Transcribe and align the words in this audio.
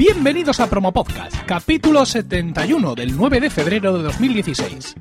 Bienvenidos 0.00 0.60
a 0.60 0.70
Promo 0.70 0.92
Podcast, 0.94 1.44
capítulo 1.44 2.06
71 2.06 2.94
del 2.94 3.14
9 3.14 3.38
de 3.38 3.50
febrero 3.50 3.98
de 3.98 4.04
2016. 4.04 4.96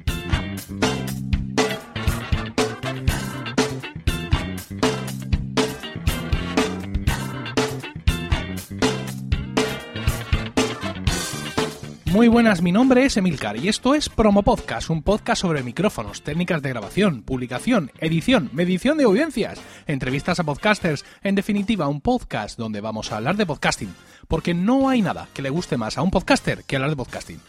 Muy 12.20 12.28
buenas, 12.28 12.62
mi 12.62 12.74
nombre 12.74 13.06
es 13.06 13.16
Emilcar 13.16 13.56
y 13.56 13.70
esto 13.70 13.96
es 13.96 14.10
Promo 14.10 14.44
Podcast, 14.44 14.90
un 14.90 15.04
podcast 15.04 15.42
sobre 15.42 15.64
micrófonos, 15.64 16.22
técnicas 16.22 16.62
de 16.62 16.68
grabación, 16.68 17.22
publicación, 17.22 17.94
edición, 18.02 18.50
medición 18.52 18.98
de 18.98 19.06
audiencias, 19.06 19.62
entrevistas 19.88 20.38
a 20.38 20.44
podcasters, 20.44 21.06
en 21.24 21.36
definitiva, 21.36 21.88
un 21.88 22.02
podcast 22.02 22.60
donde 22.60 22.82
vamos 22.82 23.10
a 23.10 23.16
hablar 23.16 23.38
de 23.38 23.46
podcasting, 23.46 23.96
porque 24.28 24.54
no 24.54 24.90
hay 24.90 25.02
nada 25.02 25.30
que 25.34 25.42
le 25.42 25.50
guste 25.50 25.78
más 25.78 25.98
a 25.98 26.02
un 26.02 26.12
podcaster 26.12 26.66
que 26.66 26.76
hablar 26.76 26.90
de 26.90 26.98
podcasting. 26.98 27.40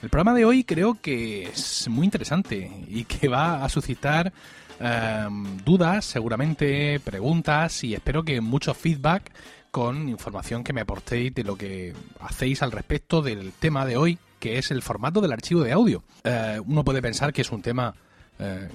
El 0.00 0.08
programa 0.08 0.38
de 0.38 0.44
hoy 0.44 0.62
creo 0.62 1.00
que 1.02 1.42
es 1.42 1.88
muy 1.88 2.04
interesante 2.04 2.70
y 2.86 3.02
que 3.06 3.26
va 3.26 3.64
a 3.64 3.68
suscitar 3.68 4.32
em, 4.78 5.56
dudas, 5.64 6.04
seguramente 6.04 7.00
preguntas 7.00 7.82
y 7.82 7.94
espero 7.94 8.22
que 8.22 8.40
mucho 8.40 8.72
feedback 8.72 9.32
con 9.76 10.08
información 10.08 10.64
que 10.64 10.72
me 10.72 10.80
aportéis 10.80 11.34
de 11.34 11.44
lo 11.44 11.54
que 11.54 11.92
hacéis 12.20 12.62
al 12.62 12.72
respecto 12.72 13.20
del 13.20 13.52
tema 13.52 13.84
de 13.84 13.98
hoy, 13.98 14.18
que 14.40 14.56
es 14.56 14.70
el 14.70 14.80
formato 14.80 15.20
del 15.20 15.32
archivo 15.32 15.60
de 15.60 15.72
audio. 15.72 16.02
Eh, 16.24 16.58
uno 16.64 16.82
puede 16.82 17.02
pensar 17.02 17.30
que 17.30 17.42
es 17.42 17.52
un 17.52 17.60
tema 17.60 17.94
eh, 18.38 18.70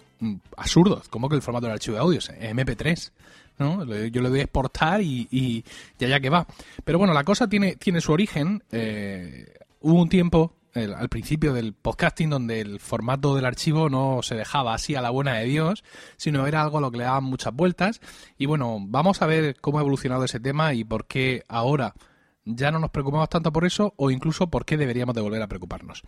absurdo, 0.55 1.01
como 1.09 1.27
que 1.27 1.35
el 1.35 1.41
formato 1.41 1.65
del 1.65 1.73
archivo 1.73 1.95
de 1.95 2.01
audio 2.01 2.19
es 2.19 2.29
MP3. 2.29 3.11
¿no? 3.57 3.83
Yo 3.83 4.21
le 4.21 4.29
doy 4.29 4.41
a 4.41 4.43
exportar 4.43 5.01
y, 5.01 5.27
y 5.31 5.65
ya 5.97 6.19
que 6.19 6.29
va. 6.29 6.45
Pero 6.83 6.99
bueno, 6.99 7.15
la 7.15 7.23
cosa 7.23 7.47
tiene, 7.47 7.77
tiene 7.77 7.99
su 7.99 8.11
origen. 8.11 8.61
Eh, 8.71 9.51
hubo 9.79 9.99
un 9.99 10.07
tiempo 10.07 10.53
al 10.73 11.09
principio 11.09 11.53
del 11.53 11.73
podcasting 11.73 12.29
donde 12.29 12.61
el 12.61 12.79
formato 12.79 13.35
del 13.35 13.45
archivo 13.45 13.89
no 13.89 14.21
se 14.23 14.35
dejaba 14.35 14.73
así 14.73 14.95
a 14.95 15.01
la 15.01 15.09
buena 15.09 15.35
de 15.35 15.45
Dios, 15.45 15.83
sino 16.17 16.47
era 16.47 16.61
algo 16.61 16.77
a 16.77 16.81
lo 16.81 16.91
que 16.91 16.99
le 16.99 17.03
daban 17.03 17.23
muchas 17.23 17.53
vueltas. 17.53 18.01
Y 18.37 18.45
bueno, 18.45 18.77
vamos 18.81 19.21
a 19.21 19.25
ver 19.25 19.57
cómo 19.59 19.77
ha 19.79 19.81
evolucionado 19.81 20.23
ese 20.23 20.39
tema 20.39 20.73
y 20.73 20.83
por 20.83 21.05
qué 21.07 21.43
ahora 21.47 21.93
ya 22.45 22.71
no 22.71 22.79
nos 22.79 22.89
preocupamos 22.89 23.29
tanto 23.29 23.51
por 23.51 23.65
eso 23.65 23.93
o 23.97 24.11
incluso 24.11 24.49
por 24.49 24.65
qué 24.65 24.77
deberíamos 24.77 25.15
de 25.15 25.21
volver 25.21 25.41
a 25.41 25.47
preocuparnos. 25.47 26.03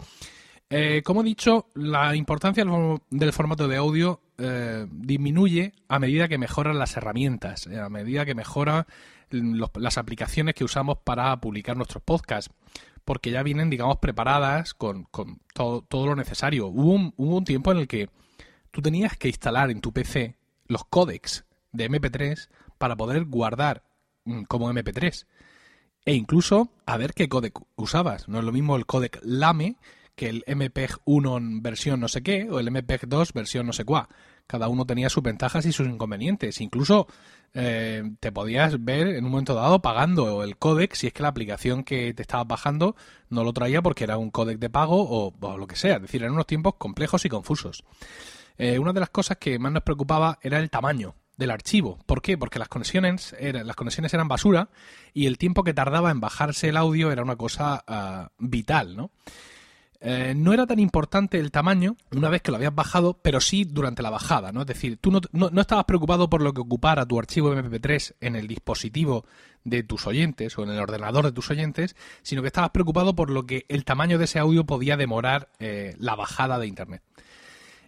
Eh, 0.69 1.03
como 1.03 1.21
he 1.21 1.25
dicho, 1.25 1.67
la 1.75 2.15
importancia 2.15 2.65
del 3.09 3.33
formato 3.33 3.67
de 3.67 3.77
audio 3.77 4.21
eh, 4.37 4.87
disminuye 4.89 5.73
a 5.87 5.99
medida 5.99 6.27
que 6.27 6.37
mejoran 6.37 6.79
las 6.79 6.97
herramientas, 6.97 7.67
eh, 7.67 7.79
a 7.79 7.89
medida 7.89 8.25
que 8.25 8.33
mejoran 8.33 8.85
las 9.29 9.97
aplicaciones 9.97 10.55
que 10.55 10.63
usamos 10.63 10.97
para 11.03 11.35
publicar 11.39 11.75
nuestros 11.75 12.03
podcasts 12.03 12.53
porque 13.05 13.31
ya 13.31 13.43
vienen, 13.43 13.69
digamos, 13.69 13.97
preparadas 13.97 14.73
con, 14.73 15.07
todo, 15.53 15.81
todo, 15.81 16.07
lo 16.07 16.15
necesario. 16.15 16.67
Hubo 16.67 16.93
un, 16.93 17.13
hubo 17.17 17.37
un 17.37 17.43
tiempo 17.43 17.71
en 17.71 17.79
el 17.79 17.87
que 17.87 18.09
tú 18.71 18.81
tenías 18.81 19.17
que 19.17 19.27
instalar 19.27 19.71
en 19.71 19.81
tu 19.81 19.91
PC 19.91 20.37
los 20.67 20.85
códecs 20.85 21.45
de 21.71 21.89
MP3 21.89 22.49
para 22.77 22.95
poder 22.95 23.25
guardar 23.25 23.83
mm, 24.25 24.43
como 24.43 24.71
MP3. 24.71 25.25
E 26.05 26.13
incluso 26.13 26.69
a 26.85 26.97
ver 26.97 27.13
qué 27.13 27.29
códec 27.29 27.59
usabas. 27.75 28.27
No 28.27 28.39
es 28.39 28.45
lo 28.45 28.51
mismo 28.51 28.75
el 28.75 28.85
códec 28.85 29.19
LAME 29.23 29.77
que 30.15 30.29
el 30.29 30.43
MPEG 30.47 30.97
1 31.05 31.39
versión 31.61 31.99
no 31.99 32.07
sé 32.07 32.21
qué 32.21 32.47
o 32.49 32.59
el 32.59 32.69
MPEG 32.71 33.07
2 33.07 33.33
versión 33.33 33.65
no 33.65 33.73
sé 33.73 33.85
cuá. 33.85 34.09
Cada 34.47 34.67
uno 34.67 34.85
tenía 34.85 35.09
sus 35.09 35.23
ventajas 35.23 35.65
y 35.65 35.71
sus 35.71 35.87
inconvenientes. 35.87 36.61
Incluso 36.61 37.07
eh, 37.53 38.03
te 38.19 38.31
podías 38.31 38.83
ver 38.83 39.07
en 39.07 39.25
un 39.25 39.31
momento 39.31 39.53
dado 39.53 39.81
pagando 39.81 40.43
el 40.43 40.57
códec 40.57 40.95
si 40.95 41.07
es 41.07 41.13
que 41.13 41.23
la 41.23 41.29
aplicación 41.29 41.83
que 41.83 42.13
te 42.13 42.21
estabas 42.21 42.47
bajando 42.47 42.95
no 43.29 43.43
lo 43.43 43.53
traía 43.53 43.81
porque 43.81 44.03
era 44.03 44.17
un 44.17 44.31
códec 44.31 44.59
de 44.59 44.69
pago 44.69 45.07
o, 45.09 45.57
lo 45.57 45.67
que 45.67 45.75
sea. 45.75 45.95
Es 45.95 46.01
decir, 46.01 46.21
eran 46.21 46.33
unos 46.33 46.47
tiempos 46.47 46.75
complejos 46.77 47.25
y 47.25 47.29
confusos. 47.29 47.83
Eh, 48.57 48.79
una 48.79 48.93
de 48.93 48.99
las 48.99 49.09
cosas 49.09 49.37
que 49.37 49.57
más 49.59 49.71
nos 49.71 49.83
preocupaba 49.83 50.39
era 50.41 50.59
el 50.59 50.69
tamaño 50.69 51.15
del 51.37 51.51
archivo. 51.51 51.99
¿Por 52.05 52.21
qué? 52.21 52.37
Porque 52.37 52.59
las 52.59 52.67
conexiones, 52.67 53.35
eran, 53.39 53.65
las 53.65 53.75
conexiones 53.75 54.13
eran 54.13 54.27
basura 54.27 54.69
y 55.13 55.25
el 55.25 55.37
tiempo 55.37 55.63
que 55.63 55.73
tardaba 55.73 56.11
en 56.11 56.19
bajarse 56.19 56.69
el 56.69 56.77
audio 56.77 57.11
era 57.11 57.23
una 57.23 57.35
cosa 57.35 57.83
ah, 57.87 58.29
vital, 58.37 58.95
¿no? 58.95 59.11
Eh, 60.05 60.33
no 60.35 60.51
era 60.51 60.67
tan 60.67 60.79
importante 60.79 61.39
el 61.39 61.49
tamaño 61.49 61.95
una 62.11 62.27
vez 62.27 62.41
que 62.41 62.51
lo 62.51 62.57
habías 62.57 62.75
bajado, 62.75 63.17
pero 63.21 63.39
sí 63.39 63.63
durante 63.63 64.03
la 64.03 64.09
bajada, 64.09 64.51
¿no? 64.51 64.61
Es 64.61 64.67
decir, 64.67 64.97
tú 64.97 65.11
no, 65.11 65.61
estabas 65.61 65.85
preocupado 65.85 66.29
por 66.29 66.41
lo 66.41 66.53
que 66.53 66.59
ocupara 66.59 67.05
tu 67.05 67.17
archivo 67.17 67.55
MP3 67.55 68.15
en 68.19 68.35
el 68.35 68.45
dispositivo 68.45 69.25
de 69.63 69.81
tus 69.83 70.05
oyentes 70.05 70.57
o 70.57 70.63
en 70.63 70.71
el 70.71 70.79
ordenador 70.79 71.23
de 71.23 71.31
tus 71.31 71.49
oyentes, 71.51 71.95
sino 72.21 72.41
que 72.41 72.47
estabas 72.47 72.71
preocupado 72.71 73.15
por 73.15 73.29
lo 73.29 73.45
que 73.45 73.65
el 73.69 73.85
tamaño 73.85 74.17
de 74.17 74.25
ese 74.25 74.39
audio 74.39 74.65
podía 74.65 74.97
demorar 74.97 75.47
eh, 75.59 75.95
la 75.99 76.15
bajada 76.15 76.59
de 76.59 76.67
Internet. 76.67 77.01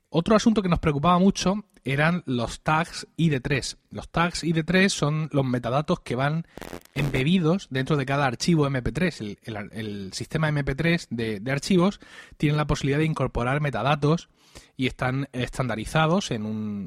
Otro 0.10 0.36
asunto 0.36 0.62
que 0.62 0.70
nos 0.70 0.80
preocupaba 0.80 1.20
mucho 1.20 1.66
eran 1.84 2.24
los 2.26 2.62
tags 2.62 3.08
ID3. 3.16 3.78
Los 3.92 4.10
tags 4.10 4.44
ID3 4.44 4.90
son 4.90 5.30
los 5.32 5.46
metadatos 5.46 6.00
que 6.00 6.16
van 6.16 6.48
embebidos 6.96 7.68
dentro 7.70 7.96
de 7.96 8.06
cada 8.06 8.26
archivo 8.26 8.68
MP3. 8.68 9.38
El, 9.72 10.14
sistema 10.14 10.50
MP3 10.50 11.08
de, 11.10 11.52
archivos 11.52 12.00
tiene 12.38 12.58
la 12.58 12.66
posibilidad 12.66 13.00
de 13.00 13.06
incorporar 13.06 13.62
metadatos 13.62 14.30
y 14.76 14.88
están 14.88 15.30
estandarizados 15.32 16.32
en, 16.32 16.46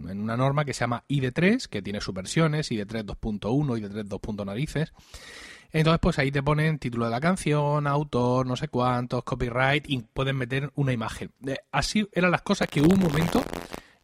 en 0.08 0.20
una 0.20 0.36
norma 0.36 0.64
que 0.64 0.74
se 0.74 0.80
llama 0.80 1.04
ID3, 1.08 1.68
que 1.68 1.80
tiene 1.80 2.00
sus 2.00 2.14
versiones, 2.14 2.72
ID3 2.72 3.04
2.1, 3.04 3.40
ID3 3.80 4.02
2. 4.04 4.46
narices. 4.46 4.92
Entonces, 5.70 6.00
pues 6.00 6.18
ahí 6.18 6.30
te 6.30 6.42
ponen 6.42 6.78
título 6.78 7.04
de 7.04 7.10
la 7.10 7.20
canción, 7.20 7.86
autor, 7.86 8.46
no 8.46 8.56
sé 8.56 8.68
cuántos, 8.68 9.22
copyright 9.24 9.88
y 9.88 9.98
pueden 9.98 10.36
meter 10.36 10.72
una 10.74 10.92
imagen. 10.92 11.30
Así 11.70 12.08
eran 12.12 12.30
las 12.30 12.42
cosas 12.42 12.68
que 12.68 12.80
hubo 12.80 12.94
un 12.94 13.00
momento 13.00 13.42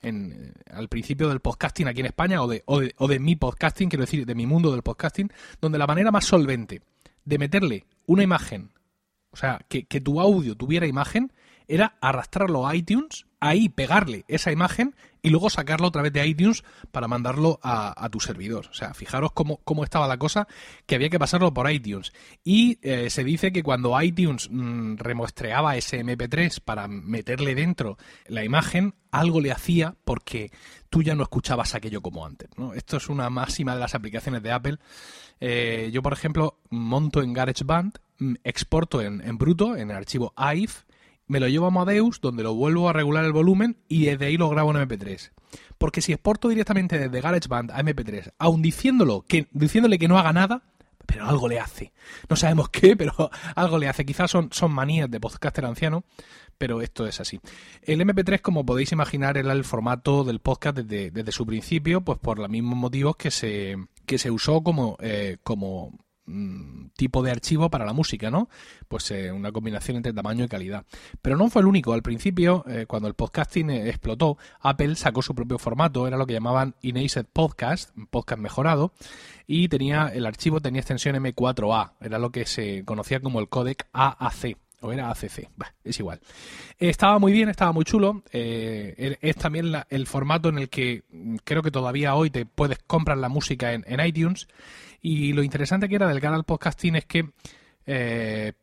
en, 0.03 0.33
eh, 0.33 0.53
al 0.71 0.89
principio 0.89 1.29
del 1.29 1.41
podcasting 1.41 1.89
aquí 1.89 2.01
en 2.01 2.07
España 2.07 2.43
o 2.43 2.49
de, 2.49 2.63
o 2.67 2.81
de, 2.81 2.95
o 2.99 3.09
de 3.09 3.19
mi 3.19 3.37
podcasting, 3.37 3.89
quiero 3.89 4.05
decir, 4.05 4.27
de 4.27 4.35
mi 4.35 4.47
mundo 4.47 4.71
del 4.73 4.83
podcasting, 4.83 5.33
donde 5.61 5.79
la 5.79 5.87
manera 5.87 6.11
más 6.11 6.27
solvente 6.27 6.83
de 7.25 7.39
meterle 7.39 7.87
una 8.07 8.23
imagen, 8.23 8.73
o 9.31 9.37
sea, 9.37 9.65
que, 9.69 9.87
que 9.87 10.01
tu 10.01 10.21
audio 10.21 10.57
tuviera 10.57 10.87
imagen, 10.87 11.33
era 11.67 11.97
arrastrarlo 12.03 12.67
a 12.67 12.77
iTunes, 12.77 13.27
ahí 13.45 13.69
pegarle 13.69 14.25
esa 14.27 14.53
imagen 14.53 14.95
y 15.21 15.29
luego 15.31 15.51
sacarlo 15.51 15.89
otra 15.89 16.03
vez 16.03 16.13
de 16.13 16.27
iTunes 16.27 16.65
para 16.93 17.09
mandarlo 17.09 17.61
a, 17.63 18.09
tu 18.11 18.21
servidor. 18.21 18.67
O 18.71 18.75
sea, 18.75 18.95
fijaros 18.95 19.33
cómo, 19.33 19.59
cómo, 19.65 19.85
estaba 19.85 20.09
la 20.09 20.19
cosa, 20.19 20.47
que 20.87 20.95
había 20.95 21.11
que 21.11 21.19
pasarlo 21.19 21.53
por 21.53 21.71
iTunes. 21.71 22.13
Y 22.43 22.79
eh, 22.83 23.11
se 23.11 23.25
dice 23.25 23.53
que 23.53 23.63
cuando 23.63 24.01
iTunes 24.01 24.49
mm, 24.51 24.97
remuestreaba 24.97 25.77
ese 25.77 26.05
MP3 26.05 26.61
para 26.61 26.89
meterle 26.89 27.55
dentro 27.55 27.99
la 28.29 28.45
imagen, 28.45 28.95
algo 29.11 29.41
le 29.41 29.53
hacía 29.53 29.95
porque 30.05 30.51
tú 30.91 31.03
ya 31.03 31.15
no 31.15 31.23
escuchabas 31.23 31.75
aquello 31.75 32.01
como 32.01 32.25
antes. 32.27 32.49
Esto 32.75 32.97
es 32.97 33.09
una 33.09 33.31
máxima 33.31 33.75
de 33.75 33.81
las 33.81 33.95
aplicaciones 33.95 34.43
de 34.43 34.53
Apple. 34.53 34.79
Eh, 35.41 35.91
yo, 35.93 36.03
por 36.03 36.13
ejemplo, 36.13 36.59
monto 36.71 37.23
en 37.23 37.33
GarageBand, 37.33 37.99
mm, 38.19 38.35
exporto 38.45 39.03
en, 39.03 39.21
en 39.21 39.37
bruto, 39.37 39.77
en 39.77 39.91
el 39.91 39.97
archivo 39.97 40.33
AIF, 40.37 40.85
me 41.27 41.41
lo 41.41 41.49
llevo 41.49 41.67
a 41.67 41.69
Amadeus, 41.69 42.21
donde 42.21 42.43
lo 42.43 42.55
vuelvo 42.55 42.89
a 42.89 42.93
regular 42.93 43.25
el 43.25 43.33
volumen 43.33 43.79
y 43.89 44.07
desde 44.07 44.27
ahí 44.27 44.37
lo 44.37 44.49
grabo 44.49 44.71
en 44.71 44.89
MP3. 44.89 45.33
Porque 45.79 46.01
si 46.01 46.13
exporto 46.13 46.49
directamente 46.49 46.99
desde 46.99 47.21
GarageBand 47.21 47.71
a 47.71 47.83
MP3, 47.83 48.33
aun 48.39 48.63
diciéndolo 48.63 49.23
que, 49.23 49.49
diciéndole 49.53 49.99
que 49.99 50.09
no 50.09 50.19
haga 50.19 50.33
nada, 50.33 50.63
pero 51.07 51.27
algo 51.27 51.49
le 51.49 51.61
hace. 51.61 51.93
No 52.29 52.37
sabemos 52.37 52.69
qué, 52.71 52.97
pero 52.97 53.31
algo 53.55 53.79
le 53.79 53.89
hace. 53.89 54.05
Quizás 54.05 54.31
son, 54.31 54.49
son 54.53 54.73
manías 54.73 55.11
de 55.11 55.21
podcaster 55.21 55.65
anciano, 55.65 56.05
pero 56.59 56.83
esto 56.83 57.07
es 57.07 57.21
así. 57.21 57.41
El 57.83 58.01
MP3, 58.01 58.41
como 58.41 58.65
podéis 58.65 58.93
imaginar, 58.93 59.37
era 59.37 59.53
el 59.53 59.65
formato 59.65 60.25
del 60.25 60.41
podcast 60.41 60.79
desde, 60.79 61.11
desde 61.11 61.33
su 61.33 61.47
principio, 61.47 62.03
pues 62.03 62.19
por 62.19 62.39
los 62.39 62.49
mismos 62.49 62.79
motivos 62.79 63.17
que 63.17 63.31
se, 63.31 63.77
que 64.07 64.19
se 64.19 64.31
usó 64.31 64.63
como, 64.63 64.97
eh, 65.01 65.39
como 65.43 65.93
Mm, 66.27 66.87
tipo 66.97 67.23
de 67.23 67.31
archivo 67.31 67.69
para 67.69 67.85
la 67.85 67.93
música, 67.93 68.31
¿no? 68.31 68.49
Pues 68.89 69.11
eh, 69.11 69.31
una 69.31 69.53
combinación 69.53 69.99
entre 69.99 70.15
tamaño 70.15 70.45
y 70.45 70.49
calidad. 70.49 70.87
Pero 71.21 71.37
no 71.37 71.51
fue 71.51 71.61
el 71.61 71.67
único. 71.67 71.93
Al 71.93 72.03
principio, 72.03 72.65
eh, 72.67 72.87
cuando 72.87 73.09
el 73.09 73.15
podcasting 73.15 73.69
eh, 73.69 73.91
explotó, 73.91 74.39
Apple 74.61 74.97
sacó 74.97 75.21
su 75.21 75.35
propio 75.35 75.59
formato, 75.59 76.07
era 76.07 76.17
lo 76.17 76.27
que 76.27 76.33
llamaban 76.33 76.77
Enhanced 76.83 77.27
Podcast, 77.31 77.91
podcast 78.11 78.41
mejorado, 78.41 78.95
y 79.47 79.69
tenía 79.69 80.09
el 80.09 80.25
archivo 80.25 80.61
tenía 80.61 80.81
extensión 80.81 81.15
M4A, 81.17 81.93
era 82.01 82.19
lo 82.19 82.31
que 82.31 82.47
se 82.47 82.85
conocía 82.87 83.21
como 83.21 83.41
el 83.41 83.51
codec 83.51 83.87
AAC 83.93 84.57
o 84.85 84.93
era 84.93 85.11
ACC, 85.11 85.49
es 85.83 85.99
igual. 85.99 86.21
estaba 86.79 87.19
muy 87.19 87.33
bien, 87.33 87.49
estaba 87.49 87.73
muy 87.73 87.85
chulo. 87.85 88.23
Er, 88.31 89.19
es 89.21 89.37
también 89.37 89.73
el 89.89 90.07
formato 90.07 90.51
en 90.51 90.59
el 90.59 90.69
que 90.69 91.05
mm, 91.11 91.37
creo 91.45 91.63
que 91.63 91.71
todavía 91.71 92.15
hoy 92.15 92.31
te 92.31 92.45
puedes 92.45 92.79
comprar 92.87 93.19
la 93.19 93.29
música 93.29 93.73
en, 93.73 93.85
en 93.87 94.05
iTunes 94.05 94.47
y 95.07 95.35
lo 95.35 95.43
interesante 95.43 95.87
que 95.87 95.97
era 95.97 96.09
del 96.09 96.19
canal 96.19 96.45
podcasting 96.45 96.97
es 96.97 97.05
que, 97.05 97.29
eh, 97.85 98.55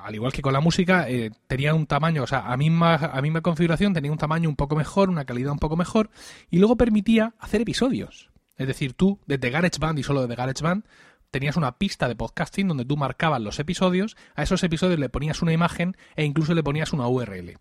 al 0.00 0.14
igual 0.14 0.32
que 0.32 0.40
con 0.40 0.52
la 0.52 0.60
música, 0.60 1.10
eh, 1.10 1.32
tenía 1.48 1.74
un 1.74 1.86
tamaño, 1.86 2.22
o 2.22 2.26
sea, 2.28 2.52
a 2.52 2.56
misma, 2.56 2.94
a 2.94 3.20
misma 3.20 3.40
configuración 3.40 3.92
tenía 3.92 4.12
un 4.12 4.16
tamaño 4.16 4.48
un 4.48 4.54
poco 4.54 4.76
mejor, 4.76 5.10
una 5.10 5.24
calidad 5.24 5.50
un 5.50 5.58
poco 5.58 5.76
mejor, 5.76 6.10
y 6.48 6.58
luego 6.58 6.76
permitía 6.76 7.34
hacer 7.40 7.62
episodios. 7.62 8.30
Es 8.56 8.68
decir, 8.68 8.94
tú, 8.94 9.18
desde 9.26 9.50
GarageBand 9.50 9.98
y 9.98 10.04
solo 10.04 10.20
desde 10.20 10.36
GarageBand, 10.36 10.84
tenías 11.30 11.56
una 11.56 11.78
pista 11.78 12.08
de 12.08 12.16
podcasting 12.16 12.68
donde 12.68 12.84
tú 12.84 12.96
marcabas 12.96 13.40
los 13.40 13.58
episodios, 13.58 14.16
a 14.34 14.42
esos 14.42 14.62
episodios 14.62 14.98
le 14.98 15.08
ponías 15.08 15.42
una 15.42 15.52
imagen 15.52 15.96
e 16.16 16.24
incluso 16.24 16.54
le 16.54 16.62
ponías 16.62 16.92
una 16.92 17.08
URL. 17.08 17.58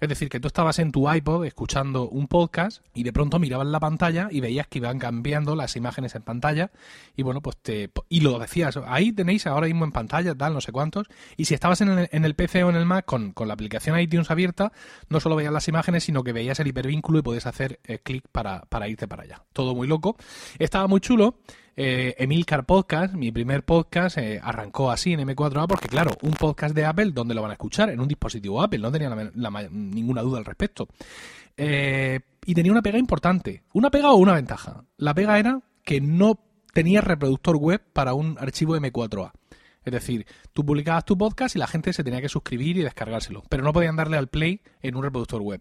Es 0.00 0.08
decir, 0.08 0.30
que 0.30 0.40
tú 0.40 0.48
estabas 0.48 0.78
en 0.78 0.92
tu 0.92 1.12
iPod 1.12 1.44
escuchando 1.44 2.08
un 2.08 2.26
podcast 2.26 2.82
y 2.94 3.02
de 3.02 3.12
pronto 3.12 3.38
mirabas 3.38 3.66
la 3.66 3.80
pantalla 3.80 4.28
y 4.30 4.40
veías 4.40 4.66
que 4.66 4.78
iban 4.78 4.98
cambiando 4.98 5.54
las 5.54 5.76
imágenes 5.76 6.14
en 6.14 6.22
pantalla 6.22 6.70
y 7.16 7.22
bueno, 7.22 7.42
pues 7.42 7.58
te... 7.58 7.90
Y 8.08 8.20
lo 8.20 8.38
decías, 8.38 8.78
ahí 8.86 9.12
tenéis 9.12 9.46
ahora 9.46 9.66
mismo 9.66 9.84
en 9.84 9.92
pantalla, 9.92 10.34
tal, 10.34 10.54
no 10.54 10.62
sé 10.62 10.72
cuántos. 10.72 11.08
Y 11.36 11.44
si 11.44 11.52
estabas 11.52 11.82
en 11.82 11.90
el, 11.90 12.34
PC 12.34 12.64
o 12.64 12.70
en 12.70 12.76
el 12.76 12.86
Mac 12.86 13.04
con, 13.04 13.34
la 13.46 13.52
aplicación 13.52 14.00
iTunes 14.00 14.30
abierta, 14.30 14.72
no 15.10 15.20
solo 15.20 15.36
veías 15.36 15.52
las 15.52 15.68
imágenes, 15.68 16.04
sino 16.04 16.24
que 16.24 16.32
veías 16.32 16.58
el 16.60 16.68
hipervínculo 16.68 17.18
y 17.18 17.22
podías 17.22 17.46
hacer 17.46 17.78
eh, 17.84 17.98
clic 17.98 18.24
para, 18.32 18.62
para 18.62 18.88
irte 18.88 19.06
para 19.06 19.24
allá. 19.24 19.42
Todo 19.52 19.74
muy 19.74 19.86
loco. 19.86 20.16
Estaba 20.58 20.86
muy 20.86 21.00
chulo 21.00 21.36
eh, 21.76 22.14
Emilcar 22.18 22.66
Podcast, 22.66 23.14
mi 23.14 23.32
primer 23.32 23.64
podcast, 23.64 24.18
eh, 24.18 24.40
arrancó 24.42 24.90
así 24.90 25.12
en 25.12 25.20
M4A 25.20 25.66
porque, 25.66 25.88
claro, 25.88 26.10
un 26.22 26.32
podcast 26.32 26.74
de 26.74 26.84
Apple, 26.84 27.12
¿dónde 27.12 27.34
lo 27.34 27.42
van 27.42 27.52
a 27.52 27.54
escuchar? 27.54 27.90
En 27.90 28.00
un 28.00 28.08
dispositivo 28.08 28.62
Apple, 28.62 28.80
no 28.80 28.92
tenía 28.92 29.10
ninguna 29.70 30.22
duda 30.22 30.38
al 30.38 30.44
respecto. 30.44 30.88
Eh, 31.56 32.20
y 32.44 32.54
tenía 32.54 32.72
una 32.72 32.82
pega 32.82 32.98
importante. 32.98 33.62
¿Una 33.72 33.90
pega 33.90 34.10
o 34.12 34.16
una 34.16 34.34
ventaja? 34.34 34.84
La 34.96 35.14
pega 35.14 35.38
era 35.38 35.60
que 35.84 36.00
no 36.00 36.38
tenía 36.72 37.00
reproductor 37.00 37.56
web 37.56 37.82
para 37.92 38.14
un 38.14 38.36
archivo 38.38 38.76
M4A. 38.76 39.32
Es 39.84 39.92
decir, 39.92 40.26
tú 40.52 40.64
publicabas 40.64 41.04
tu 41.04 41.16
podcast 41.16 41.56
y 41.56 41.58
la 41.58 41.66
gente 41.66 41.92
se 41.92 42.04
tenía 42.04 42.20
que 42.20 42.28
suscribir 42.28 42.76
y 42.76 42.82
descargárselo, 42.82 43.42
pero 43.48 43.62
no 43.62 43.72
podían 43.72 43.96
darle 43.96 44.18
al 44.18 44.28
play 44.28 44.60
en 44.82 44.94
un 44.94 45.02
reproductor 45.02 45.40
web. 45.40 45.60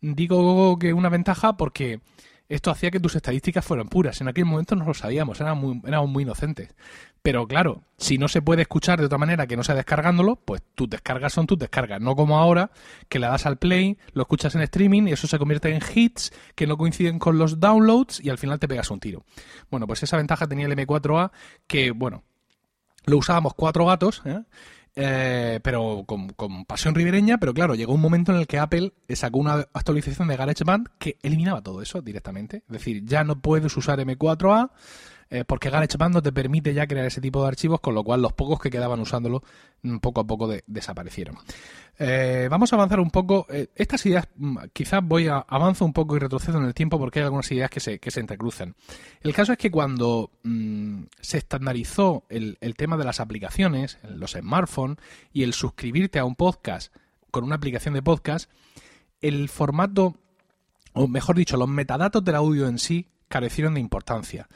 Digo 0.00 0.78
que 0.78 0.92
una 0.92 1.08
ventaja 1.08 1.56
porque 1.56 2.00
esto 2.48 2.70
hacía 2.70 2.90
que 2.90 3.00
tus 3.00 3.16
estadísticas 3.16 3.64
fueran 3.64 3.88
puras. 3.88 4.20
En 4.20 4.28
aquel 4.28 4.44
momento 4.44 4.76
no 4.76 4.84
lo 4.84 4.94
sabíamos, 4.94 5.40
éramos 5.40 5.64
muy, 5.64 5.82
éramos 5.86 6.10
muy 6.10 6.22
inocentes. 6.24 6.74
Pero 7.22 7.46
claro, 7.46 7.82
si 7.96 8.18
no 8.18 8.28
se 8.28 8.42
puede 8.42 8.62
escuchar 8.62 8.98
de 8.98 9.06
otra 9.06 9.16
manera 9.16 9.46
que 9.46 9.56
no 9.56 9.64
sea 9.64 9.74
descargándolo, 9.74 10.36
pues 10.36 10.62
tus 10.74 10.90
descargas 10.90 11.32
son 11.32 11.46
tus 11.46 11.58
descargas. 11.58 12.00
No 12.00 12.14
como 12.16 12.38
ahora, 12.38 12.70
que 13.08 13.18
le 13.18 13.26
das 13.26 13.46
al 13.46 13.56
play, 13.56 13.96
lo 14.12 14.22
escuchas 14.22 14.54
en 14.54 14.60
streaming 14.60 15.08
y 15.08 15.12
eso 15.12 15.26
se 15.26 15.38
convierte 15.38 15.74
en 15.74 15.80
hits 15.94 16.32
que 16.54 16.66
no 16.66 16.76
coinciden 16.76 17.18
con 17.18 17.38
los 17.38 17.60
downloads 17.60 18.20
y 18.22 18.28
al 18.28 18.36
final 18.36 18.58
te 18.58 18.68
pegas 18.68 18.90
un 18.90 19.00
tiro. 19.00 19.24
Bueno, 19.70 19.86
pues 19.86 20.02
esa 20.02 20.18
ventaja 20.18 20.46
tenía 20.46 20.66
el 20.66 20.76
M4A 20.76 21.30
que, 21.66 21.92
bueno, 21.92 22.24
lo 23.06 23.16
usábamos 23.16 23.54
cuatro 23.54 23.86
gatos, 23.86 24.22
¿eh? 24.26 24.42
Eh, 24.96 25.58
pero 25.62 26.04
con, 26.06 26.28
pasión 26.66 26.94
ribereña, 26.94 27.38
pero 27.38 27.52
claro, 27.52 27.74
llegó 27.74 27.94
un 27.94 28.00
momento 28.00 28.32
en 28.32 28.38
el 28.38 28.46
que 28.46 28.58
Apple 28.58 28.92
sacó 29.08 29.38
una 29.38 29.66
actualización 29.72 30.28
de 30.28 30.36
GarageBand 30.36 30.88
que 30.98 31.18
eliminaba 31.22 31.62
todo 31.62 31.82
eso 31.82 32.00
directamente. 32.00 32.58
Es 32.68 32.72
decir, 32.72 33.04
ya 33.04 33.24
no 33.24 33.40
puedes 33.40 33.76
usar 33.76 33.98
M4A, 33.98 34.70
eh, 35.30 35.44
porque 35.46 35.70
GarageBand 35.70 36.14
no 36.14 36.22
te 36.22 36.32
permite 36.32 36.74
ya 36.74 36.86
crear 36.86 37.06
ese 37.06 37.20
tipo 37.20 37.42
de 37.42 37.48
archivos, 37.48 37.80
con 37.80 37.94
lo 37.94 38.04
cual 38.04 38.22
los 38.22 38.32
pocos 38.32 38.60
que 38.60 38.70
quedaban 38.70 39.00
usándolo 39.00 39.42
mm, 39.82 39.98
poco 39.98 40.20
a 40.20 40.26
poco 40.26 40.48
desaparecieron. 40.66 41.36
Eh, 41.98 42.48
vamos 42.50 42.72
a 42.72 42.76
avanzar 42.76 43.00
un 43.00 43.10
poco. 43.10 43.46
Eh, 43.50 43.68
estas 43.74 44.04
ideas, 44.06 44.28
mm, 44.36 44.58
quizás 44.72 45.00
voy 45.02 45.28
a 45.28 45.38
avanzo 45.38 45.84
un 45.84 45.92
poco 45.92 46.16
y 46.16 46.18
retrocedo 46.18 46.58
en 46.58 46.64
el 46.64 46.74
tiempo 46.74 46.98
porque 46.98 47.20
hay 47.20 47.24
algunas 47.24 47.50
ideas 47.52 47.70
que 47.70 47.80
se, 47.80 47.98
que 47.98 48.10
se 48.10 48.20
entrecruzan. 48.20 48.74
El 49.20 49.32
caso 49.32 49.52
es 49.52 49.58
que 49.58 49.70
cuando 49.70 50.30
mm, 50.42 51.04
se 51.20 51.38
estandarizó 51.38 52.24
el, 52.28 52.58
el 52.60 52.74
tema 52.74 52.96
de 52.96 53.04
las 53.04 53.20
aplicaciones, 53.20 53.98
los 54.02 54.32
smartphones 54.32 54.98
y 55.32 55.42
el 55.42 55.52
suscribirte 55.52 56.18
a 56.18 56.24
un 56.24 56.34
podcast 56.34 56.94
con 57.30 57.44
una 57.44 57.56
aplicación 57.56 57.94
de 57.94 58.02
podcast, 58.02 58.50
el 59.20 59.48
formato, 59.48 60.16
o 60.92 61.08
mejor 61.08 61.36
dicho, 61.36 61.56
los 61.56 61.68
metadatos 61.68 62.24
del 62.24 62.36
audio 62.36 62.68
en 62.68 62.78
sí 62.78 63.08
carecieron 63.28 63.74
de 63.74 63.80
importancia 63.80 64.48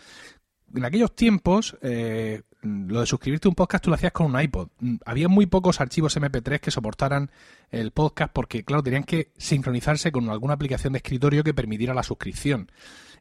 en 0.75 0.85
aquellos 0.85 1.15
tiempos, 1.15 1.77
eh, 1.83 2.43
lo 2.63 3.01
de 3.01 3.07
suscribirte 3.07 3.49
a 3.49 3.51
un 3.51 3.55
podcast 3.55 3.85
tú 3.85 3.91
lo 3.91 3.95
hacías 3.97 4.13
con 4.13 4.35
un 4.35 4.41
iPod. 4.41 4.69
Había 5.05 5.29
muy 5.29 5.47
pocos 5.47 5.81
archivos 5.81 6.17
MP3 6.17 6.61
que 6.61 6.71
soportaran 6.71 7.31
el 7.71 7.93
podcast 7.93 8.33
porque, 8.33 8.65
claro, 8.65 8.83
tenían 8.83 9.05
que 9.05 9.33
sincronizarse 9.37 10.11
con 10.11 10.29
alguna 10.29 10.55
aplicación 10.55 10.93
de 10.93 10.99
escritorio 10.99 11.45
que 11.45 11.55
permitiera 11.55 11.95
la 11.95 12.03
suscripción. 12.03 12.71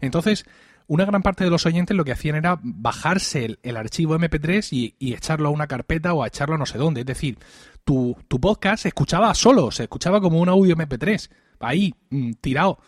Entonces, 0.02 0.46
una 0.88 1.06
gran 1.06 1.22
parte 1.22 1.44
de 1.44 1.50
los 1.50 1.66
oyentes 1.66 1.96
lo 1.96 2.06
que 2.06 2.14
hacían 2.14 2.38
era 2.38 2.60
bajarse 2.62 3.58
el, 3.62 3.78
archivo 3.78 4.18
MP3 4.18 4.96
y, 5.00 5.14
echarlo 5.14 5.50
a 5.50 5.52
una 5.52 5.68
carpeta 5.68 6.14
o 6.14 6.24
a 6.24 6.28
echarlo 6.28 6.56
a 6.56 6.58
no 6.58 6.66
sé 6.66 6.78
dónde. 6.78 7.02
Es 7.02 7.06
decir, 7.06 7.38
tu, 7.84 8.18
tu 8.28 8.40
podcast 8.40 8.84
se 8.84 8.88
escuchaba 8.90 9.34
solo, 9.36 9.70
se 9.72 9.84
escuchaba 9.84 10.20
como 10.22 10.40
un 10.40 10.50
audio 10.50 10.76
MP3, 10.76 11.30
ahí, 11.60 11.94
mm, 12.10 12.32
tirado. 12.42 12.80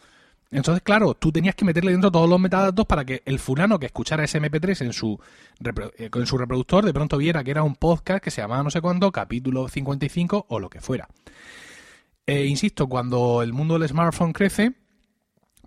Entonces, 0.51 0.81
claro, 0.81 1.13
tú 1.13 1.31
tenías 1.31 1.54
que 1.54 1.63
meterle 1.63 1.92
dentro 1.92 2.12
todos 2.12 2.28
los 2.28 2.40
metadatos 2.40 2.86
para 2.88 3.06
que 3.06 3.22
el 3.25 3.38
fulano 3.38 3.80
que 3.80 3.86
escuchara 3.86 4.24
ese 4.24 4.42
MP3 4.42 4.81
en 4.86 4.94
su, 4.94 5.19
eh, 5.98 6.10
su 6.25 6.38
reproductor 6.38 6.84
de 6.84 6.94
pronto 6.94 7.18
viera 7.18 7.44
que 7.44 7.51
era 7.51 7.62
un 7.62 7.75
podcast 7.75 8.24
que 8.24 8.31
se 8.31 8.42
llamaba 8.42 8.63
no 8.63 8.72
sé 8.72 8.81
cuándo, 8.81 9.12
capítulo 9.12 9.68
55 9.68 10.48
o 10.50 10.60
lo 10.60 10.69
que 10.69 10.81
fuera. 10.81 11.07
E 12.25 12.46
insisto, 12.46 12.88
cuando 12.88 13.44
el 13.44 13.54
mundo 13.54 13.78
del 13.78 13.88
smartphone 13.88 14.34
crece, 14.34 14.74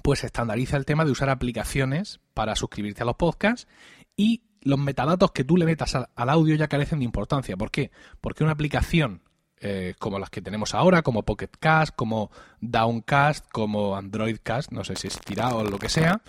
pues 0.02 0.20
se 0.20 0.26
estandariza 0.26 0.76
el 0.76 0.84
tema 0.84 1.04
de 1.04 1.12
usar 1.12 1.30
aplicaciones 1.30 2.20
para 2.34 2.56
suscribirte 2.56 3.02
a 3.02 3.06
los 3.06 3.16
podcasts 3.16 3.68
y 4.16 4.42
los 4.62 4.78
metadatos 4.78 5.32
que 5.32 5.44
tú 5.44 5.56
le 5.56 5.64
metas 5.64 5.94
al, 5.94 6.08
audio 6.16 6.54
ya 6.54 6.68
carecen 6.68 7.00
de 7.00 7.04
importancia. 7.04 7.56
¿Por 7.56 7.70
qué? 7.70 7.90
Porque 8.20 8.44
una 8.44 8.52
aplicación 8.52 9.22
eh, 9.64 9.94
como 10.00 10.18
las 10.18 10.28
que 10.28 10.42
tenemos 10.42 10.74
ahora, 10.74 11.02
como 11.02 11.22
Pocket 11.22 11.50
Cast, 11.60 11.94
como 11.94 12.32
Downcast, 12.60 13.48
como 13.52 13.96
Android 13.96 14.38
Cast, 14.42 14.72
no 14.72 14.82
sé 14.82 14.96
si 14.96 15.06
es 15.06 15.20
tirado 15.20 15.58
o 15.58 15.64
lo 15.64 15.78
que 15.78 15.88
sea, 15.88 16.20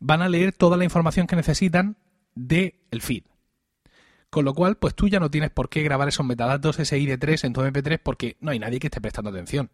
van 0.00 0.22
a 0.22 0.28
leer 0.28 0.52
toda 0.52 0.76
la 0.76 0.82
información 0.82 1.28
que 1.28 1.36
necesitan 1.36 1.96
del 2.34 2.74
el 2.90 3.00
feed. 3.00 3.22
Con 4.28 4.44
lo 4.44 4.54
cual, 4.54 4.76
pues 4.76 4.96
tú 4.96 5.06
ya 5.06 5.20
no 5.20 5.30
tienes 5.30 5.50
por 5.50 5.68
qué 5.68 5.84
grabar 5.84 6.08
esos 6.08 6.26
metadatos, 6.26 6.80
ese 6.80 6.98
ID3 6.98 7.44
en 7.44 7.52
tu 7.52 7.60
MP3, 7.62 8.00
porque 8.02 8.36
no 8.40 8.50
hay 8.50 8.58
nadie 8.58 8.80
que 8.80 8.88
esté 8.88 9.00
prestando 9.00 9.30
atención. 9.30 9.70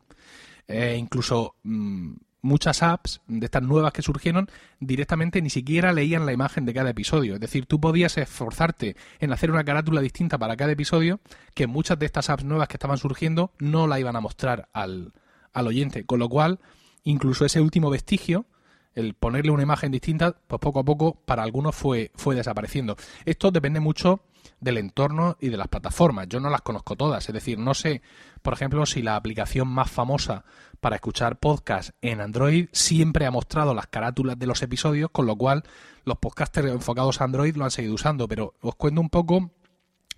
Eh, 0.69 0.97
incluso 0.99 1.55
mm, 1.63 2.13
muchas 2.43 2.83
apps 2.83 3.21
de 3.27 3.47
estas 3.47 3.63
nuevas 3.63 3.93
que 3.93 4.03
surgieron 4.03 4.49
directamente 4.81 5.43
ni 5.43 5.51
siquiera 5.51 5.93
leían 5.93 6.27
la 6.27 6.33
imagen 6.33 6.65
de 6.65 6.75
cada 6.75 6.91
episodio. 6.91 7.35
Es 7.35 7.41
decir, 7.41 7.67
tú 7.67 7.81
podías 7.81 8.17
esforzarte 8.19 8.97
en 9.19 9.33
hacer 9.33 9.51
una 9.51 9.65
carátula 9.65 10.01
distinta 10.01 10.39
para 10.39 10.57
cada 10.57 10.73
episodio, 10.73 11.21
que 11.55 11.67
muchas 11.67 11.99
de 11.99 12.07
estas 12.07 12.31
apps 12.31 12.45
nuevas 12.45 12.69
que 12.69 12.77
estaban 12.77 12.99
surgiendo 12.99 13.53
no 13.59 13.87
la 13.87 14.01
iban 14.01 14.17
a 14.17 14.21
mostrar 14.21 14.69
al, 14.73 15.13
al 15.53 15.67
oyente. 15.67 16.05
Con 16.05 16.19
lo 16.19 16.29
cual, 16.29 16.61
incluso 17.03 17.45
ese 17.45 17.61
último 17.61 17.91
vestigio, 17.91 18.47
el 18.95 19.15
ponerle 19.15 19.51
una 19.51 19.63
imagen 19.63 19.93
distinta, 19.93 20.37
pues 20.47 20.61
poco 20.61 20.81
a 20.81 20.85
poco 20.85 21.21
para 21.25 21.43
algunos 21.43 21.75
fue, 21.75 22.11
fue 22.15 22.35
desapareciendo. 22.35 22.97
Esto 23.25 23.51
depende 23.51 23.81
mucho 23.81 24.23
del 24.61 24.79
entorno 24.79 25.37
y 25.41 25.49
de 25.49 25.57
las 25.57 25.69
plataformas. 25.69 26.29
Yo 26.29 26.41
no 26.41 26.51
las 26.51 26.63
conozco 26.63 26.97
todas, 26.97 27.29
es 27.29 27.33
decir, 27.33 27.59
no 27.59 27.75
sé, 27.75 28.03
por 28.43 28.55
ejemplo, 28.55 28.87
si 28.87 29.03
la 29.03 29.17
aplicación 29.17 29.69
más 29.69 29.91
famosa 29.91 30.45
para 30.81 30.97
escuchar 30.97 31.39
podcast 31.39 31.91
en 32.01 32.21
Android 32.21 32.69
siempre 32.73 33.27
ha 33.27 33.31
mostrado 33.31 33.75
las 33.75 33.87
carátulas 33.87 34.39
de 34.39 34.47
los 34.47 34.63
episodios, 34.63 35.11
con 35.11 35.27
lo 35.27 35.37
cual 35.37 35.65
los 36.05 36.19
podcasters 36.19 36.71
enfocados 36.71 37.21
a 37.21 37.25
Android 37.25 37.57
lo 37.57 37.65
han 37.65 37.71
seguido 37.71 37.95
usando, 37.95 38.29
pero 38.29 38.55
os 38.61 38.77
cuento 38.77 39.01
un 39.01 39.11
poco 39.11 39.51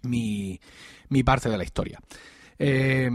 mi, 0.03 0.61
mi 1.09 1.23
parte 1.23 1.49
de 1.49 1.59
la 1.59 1.65
historia. 1.65 2.01
Eh, 2.59 3.11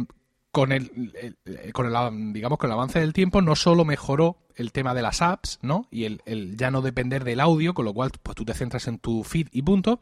con 0.53 0.71
el, 0.71 1.35
con 1.73 1.87
el 1.87 2.31
digamos 2.31 2.59
con 2.59 2.69
el 2.69 2.75
avance 2.75 2.99
del 2.99 3.11
tiempo 3.11 3.41
no 3.41 3.55
solo 3.55 3.85
mejoró 3.85 4.37
el 4.55 4.71
tema 4.71 4.93
de 4.93 5.01
las 5.01 5.23
apps 5.23 5.57
no 5.63 5.87
y 5.89 6.03
el, 6.03 6.21
el, 6.25 6.55
ya 6.55 6.69
no 6.69 6.83
depender 6.83 7.23
del 7.23 7.39
audio 7.39 7.73
con 7.73 7.85
lo 7.85 7.93
cual 7.95 8.11
pues 8.21 8.35
tú 8.35 8.45
te 8.45 8.53
centras 8.53 8.87
en 8.87 8.99
tu 8.99 9.23
feed 9.23 9.47
y 9.51 9.63
punto 9.63 9.99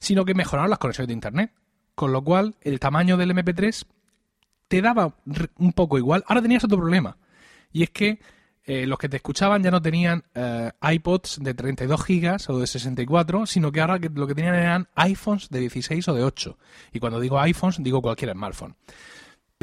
sino 0.00 0.26
que 0.26 0.34
mejoraron 0.34 0.68
las 0.68 0.78
conexiones 0.78 1.08
de 1.08 1.14
internet 1.14 1.52
con 1.94 2.12
lo 2.12 2.22
cual 2.22 2.54
el 2.60 2.80
tamaño 2.80 3.16
del 3.16 3.30
MP3 3.30 3.86
te 4.68 4.82
daba 4.82 5.16
un 5.56 5.72
poco 5.72 5.96
igual 5.96 6.22
ahora 6.28 6.42
tenías 6.42 6.64
otro 6.64 6.76
problema 6.76 7.16
y 7.72 7.82
es 7.82 7.88
que 7.88 8.20
eh, 8.66 8.86
los 8.86 8.98
que 8.98 9.08
te 9.08 9.16
escuchaban 9.16 9.62
ya 9.62 9.70
no 9.70 9.80
tenían 9.80 10.24
eh, 10.34 10.70
iPods 10.82 11.38
de 11.40 11.54
32 11.54 12.04
gigas 12.04 12.48
o 12.48 12.58
de 12.58 12.66
64, 12.66 13.44
sino 13.44 13.70
que 13.70 13.82
ahora 13.82 13.98
lo 14.14 14.26
que 14.26 14.34
tenían 14.34 14.54
eran 14.54 14.88
iPhones 14.94 15.50
de 15.50 15.60
16 15.60 16.08
o 16.08 16.14
de 16.14 16.24
8. 16.24 16.56
Y 16.94 16.98
cuando 16.98 17.20
digo 17.20 17.38
iPhones, 17.38 17.82
digo 17.82 18.00
cualquier 18.00 18.32
smartphone. 18.32 18.74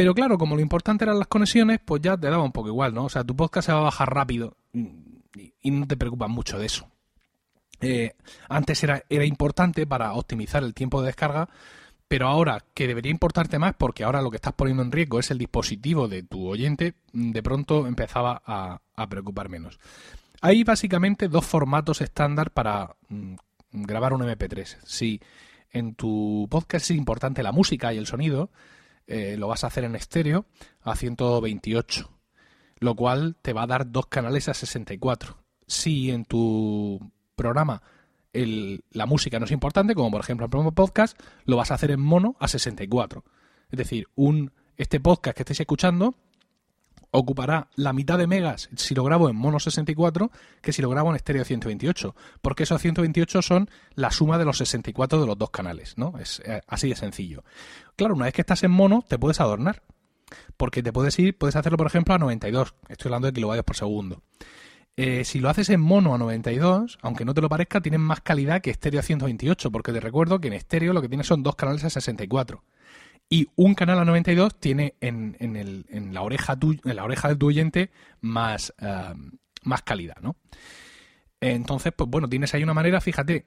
Pero 0.02 0.16
claro, 0.16 0.40
como 0.40 0.56
lo 0.56 0.64
importante 0.64 1.06
eran 1.06 1.20
las 1.20 1.28
conexiones, 1.28 1.80
pues 1.86 2.02
ya 2.02 2.18
te 2.18 2.28
daba 2.28 2.42
un 2.42 2.52
poco 2.52 2.70
igual, 2.70 2.92
¿no? 2.92 3.06
O 3.06 3.10
sea, 3.10 3.24
tu 3.24 3.36
podcast 3.36 3.68
se 3.68 3.72
va 3.72 3.82
a 3.82 3.84
bajar 3.84 4.12
rápido 4.12 4.58
y, 4.74 5.70
no 5.70 5.86
te 5.86 5.96
preocupas 5.96 6.28
mucho 6.28 6.58
de 6.58 6.66
eso. 6.66 6.90
Eh, 7.82 8.16
antes 8.50 8.84
era, 8.84 9.04
era 9.10 9.26
importante 9.26 9.86
para 9.86 10.14
optimizar 10.14 10.64
el 10.64 10.74
tiempo 10.74 11.02
de 11.02 11.06
descarga, 11.06 11.50
pero 12.08 12.28
ahora 12.28 12.66
que 12.74 12.88
debería 12.88 13.12
importarte 13.12 13.60
más 13.60 13.76
porque 13.78 14.04
ahora 14.04 14.24
lo 14.24 14.32
que 14.32 14.38
estás 14.38 14.54
poniendo 14.54 14.82
en 14.82 14.92
riesgo 14.92 15.20
es 15.20 15.30
el 15.30 15.38
dispositivo 15.38 16.08
de 16.08 16.24
tu 16.24 16.48
oyente, 16.48 16.96
de 17.14 17.44
pronto 17.44 17.86
empezaba 17.86 18.42
a, 18.44 19.08
preocupar 19.08 19.50
menos. 19.50 19.80
Hay 20.42 20.64
básicamente 20.64 21.28
dos 21.28 21.46
formatos 21.46 22.02
estándar 22.02 22.50
para 22.50 22.96
mm, 23.10 23.36
grabar 23.72 24.14
un 24.14 24.22
MP3. 24.22 24.78
Si 24.84 25.22
en 25.70 25.94
tu 25.94 26.48
podcast 26.50 26.90
es 26.90 26.98
importante 26.98 27.44
la 27.44 27.52
música 27.52 27.94
y 27.94 28.00
el 28.00 28.08
sonido, 28.08 28.50
eh, 29.08 29.36
lo 29.38 29.48
vas 29.48 29.64
a 29.64 29.68
hacer 29.68 29.84
en 29.84 29.96
estéreo 29.96 30.46
a 30.82 30.96
128, 30.96 32.10
lo 32.80 32.96
cual 32.96 33.36
te 33.42 33.54
va 33.54 33.64
a 33.64 33.68
dar 33.68 33.92
dos 33.92 34.08
canales 34.08 34.50
a 34.50 34.54
64. 34.54 35.38
Si 35.68 36.12
en 36.12 36.26
tu 36.26 37.12
programa 37.36 37.82
la 38.34 39.06
música 39.06 39.40
no 39.40 39.46
es 39.46 39.52
importante, 39.52 39.94
como 39.94 40.12
por 40.12 40.22
ejemplo 40.22 40.46
el 40.46 40.50
promo 40.50 40.72
podcast, 40.74 41.20
lo 41.46 41.58
vas 41.58 41.72
a 41.72 41.74
hacer 41.74 41.92
en 41.92 42.00
mono 42.00 42.36
a 42.40 42.48
64. 42.48 43.24
Es 43.70 43.78
decir, 43.78 44.08
un 44.16 44.52
este 44.78 45.00
podcast 45.00 45.36
que 45.36 45.44
estéis 45.44 45.60
escuchando 45.62 46.16
ocupará 47.12 47.68
la 47.76 47.94
mitad 47.94 48.18
de 48.18 48.26
megas 48.26 48.70
si 48.76 48.96
lo 48.96 49.04
grabo 49.04 49.30
en 49.30 49.36
mono 49.36 49.60
64 49.60 50.32
que 50.62 50.74
si 50.74 50.82
lo 50.82 50.90
grabo 50.90 51.10
en 51.10 51.18
estéreo 51.18 51.44
128, 51.44 52.16
porque 52.42 52.64
esos 52.64 52.82
128 52.82 53.42
son 53.42 53.70
la 53.96 54.12
suma 54.12 54.38
de 54.38 54.46
los 54.46 54.58
64 54.58 55.20
de 55.20 55.28
los 55.28 55.38
dos 55.38 55.52
canales, 55.52 55.98
¿no? 55.98 56.18
Es 56.18 56.42
eh, 56.46 56.62
así 56.68 56.90
de 56.90 56.96
sencillo. 56.96 57.44
Claro, 57.96 58.16
una 58.16 58.26
vez 58.26 58.34
que 58.34 58.42
estás 58.42 58.64
en 58.64 58.72
mono, 58.72 59.04
te 59.08 59.20
puedes 59.20 59.40
adornar, 59.42 59.84
porque 60.58 60.82
te 60.82 60.94
puedes 60.94 61.18
ir, 61.20 61.38
puedes 61.38 61.56
hacerlo 61.56 61.78
por 61.78 61.88
ejemplo 61.88 62.16
a 62.16 62.18
92, 62.18 62.74
estoy 62.88 63.10
hablando 63.10 63.28
de 63.28 63.34
kilovatios 63.34 63.66
por 63.66 63.76
segundo. 63.76 64.24
Eh, 64.98 65.24
si 65.24 65.40
lo 65.40 65.50
haces 65.50 65.70
en 65.70 65.82
mono 65.82 66.14
a 66.14 66.18
92, 66.18 67.00
aunque 67.02 67.26
no 67.26 67.34
te 67.34 67.42
lo 67.42 67.50
parezca, 67.50 67.82
tienes 67.82 68.00
más 68.00 68.22
calidad 68.22 68.62
que 68.62 68.72
estéreo 68.72 69.00
a 69.00 69.04
128, 69.04 69.72
porque 69.72 69.94
te 69.94 70.00
recuerdo 70.00 70.40
que 70.40 70.48
en 70.48 70.54
estéreo 70.54 70.94
lo 70.94 71.02
que 71.02 71.08
tienes 71.08 71.28
son 71.28 71.44
dos 71.44 71.56
canales 71.56 71.84
a 71.86 71.90
64 71.90 72.64
y 73.32 73.48
un 73.56 73.76
canal 73.76 73.98
a 73.98 74.04
92 74.04 74.60
tiene 74.60 74.96
en, 75.00 75.38
en, 75.40 75.56
el, 75.56 75.86
en 75.90 76.14
la, 76.14 76.22
oreja 76.22 76.60
la 76.84 77.06
oreja 77.06 77.30
de 77.30 77.38
tu 77.38 77.48
oyente 77.48 77.90
más, 78.20 78.74
eh, 78.78 79.14
más 79.64 79.82
calidad, 79.84 80.18
¿no? 80.22 80.36
Entonces, 81.40 81.94
pues 81.96 82.10
bueno, 82.10 82.28
tienes 82.28 82.54
ahí 82.54 82.62
una 82.62 82.74
manera, 82.74 83.00
fíjate, 83.00 83.46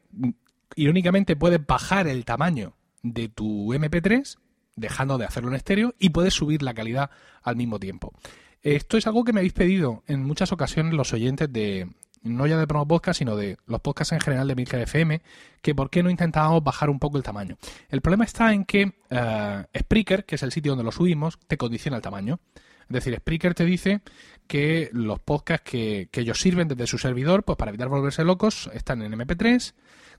irónicamente 0.74 1.36
puedes 1.36 1.64
bajar 1.64 2.08
el 2.08 2.24
tamaño 2.24 2.72
de 3.02 3.28
tu 3.28 3.74
MP3 3.74 4.38
dejando 4.74 5.18
de 5.18 5.26
hacerlo 5.26 5.50
en 5.50 5.56
estéreo 5.56 5.94
y 5.98 6.08
puedes 6.08 6.32
subir 6.32 6.62
la 6.62 6.72
calidad 6.72 7.10
al 7.42 7.56
mismo 7.56 7.78
tiempo. 7.78 8.14
Esto 8.62 8.96
es 8.96 9.06
algo 9.06 9.22
que 9.22 9.34
me 9.34 9.40
habéis 9.40 9.52
pedido 9.52 10.02
en 10.06 10.24
muchas 10.24 10.50
ocasiones 10.50 10.94
los 10.94 11.12
oyentes 11.12 11.52
de, 11.52 11.90
no 12.24 12.46
ya 12.46 12.58
de 12.58 12.66
promo 12.66 12.88
podcast, 12.88 13.18
sino 13.18 13.36
de 13.36 13.58
los 13.66 13.80
podcasts 13.80 14.12
en 14.12 14.20
general 14.20 14.48
de 14.48 14.54
Milker 14.54 14.80
FM, 14.80 15.22
que 15.62 15.74
por 15.74 15.90
qué 15.90 16.02
no 16.02 16.10
intentábamos 16.10 16.64
bajar 16.64 16.90
un 16.90 16.98
poco 16.98 17.18
el 17.18 17.22
tamaño. 17.22 17.56
El 17.88 18.00
problema 18.00 18.24
está 18.24 18.52
en 18.52 18.64
que 18.64 18.86
uh, 18.86 19.78
Spreaker, 19.78 20.24
que 20.24 20.34
es 20.34 20.42
el 20.42 20.50
sitio 20.50 20.72
donde 20.72 20.84
lo 20.84 20.92
subimos, 20.92 21.38
te 21.46 21.56
condiciona 21.56 21.96
el 21.96 22.02
tamaño. 22.02 22.40
Es 22.82 22.94
decir, 22.94 23.16
Spreaker 23.16 23.54
te 23.54 23.64
dice 23.64 24.00
que 24.46 24.90
los 24.92 25.20
podcasts 25.20 25.70
que, 25.70 26.08
ellos 26.12 26.40
sirven 26.40 26.68
desde 26.68 26.86
su 26.86 26.98
servidor, 26.98 27.44
pues 27.44 27.56
para 27.56 27.70
evitar 27.70 27.88
volverse 27.88 28.24
locos, 28.24 28.70
están 28.72 29.02
en 29.02 29.12
MP3, 29.12 29.74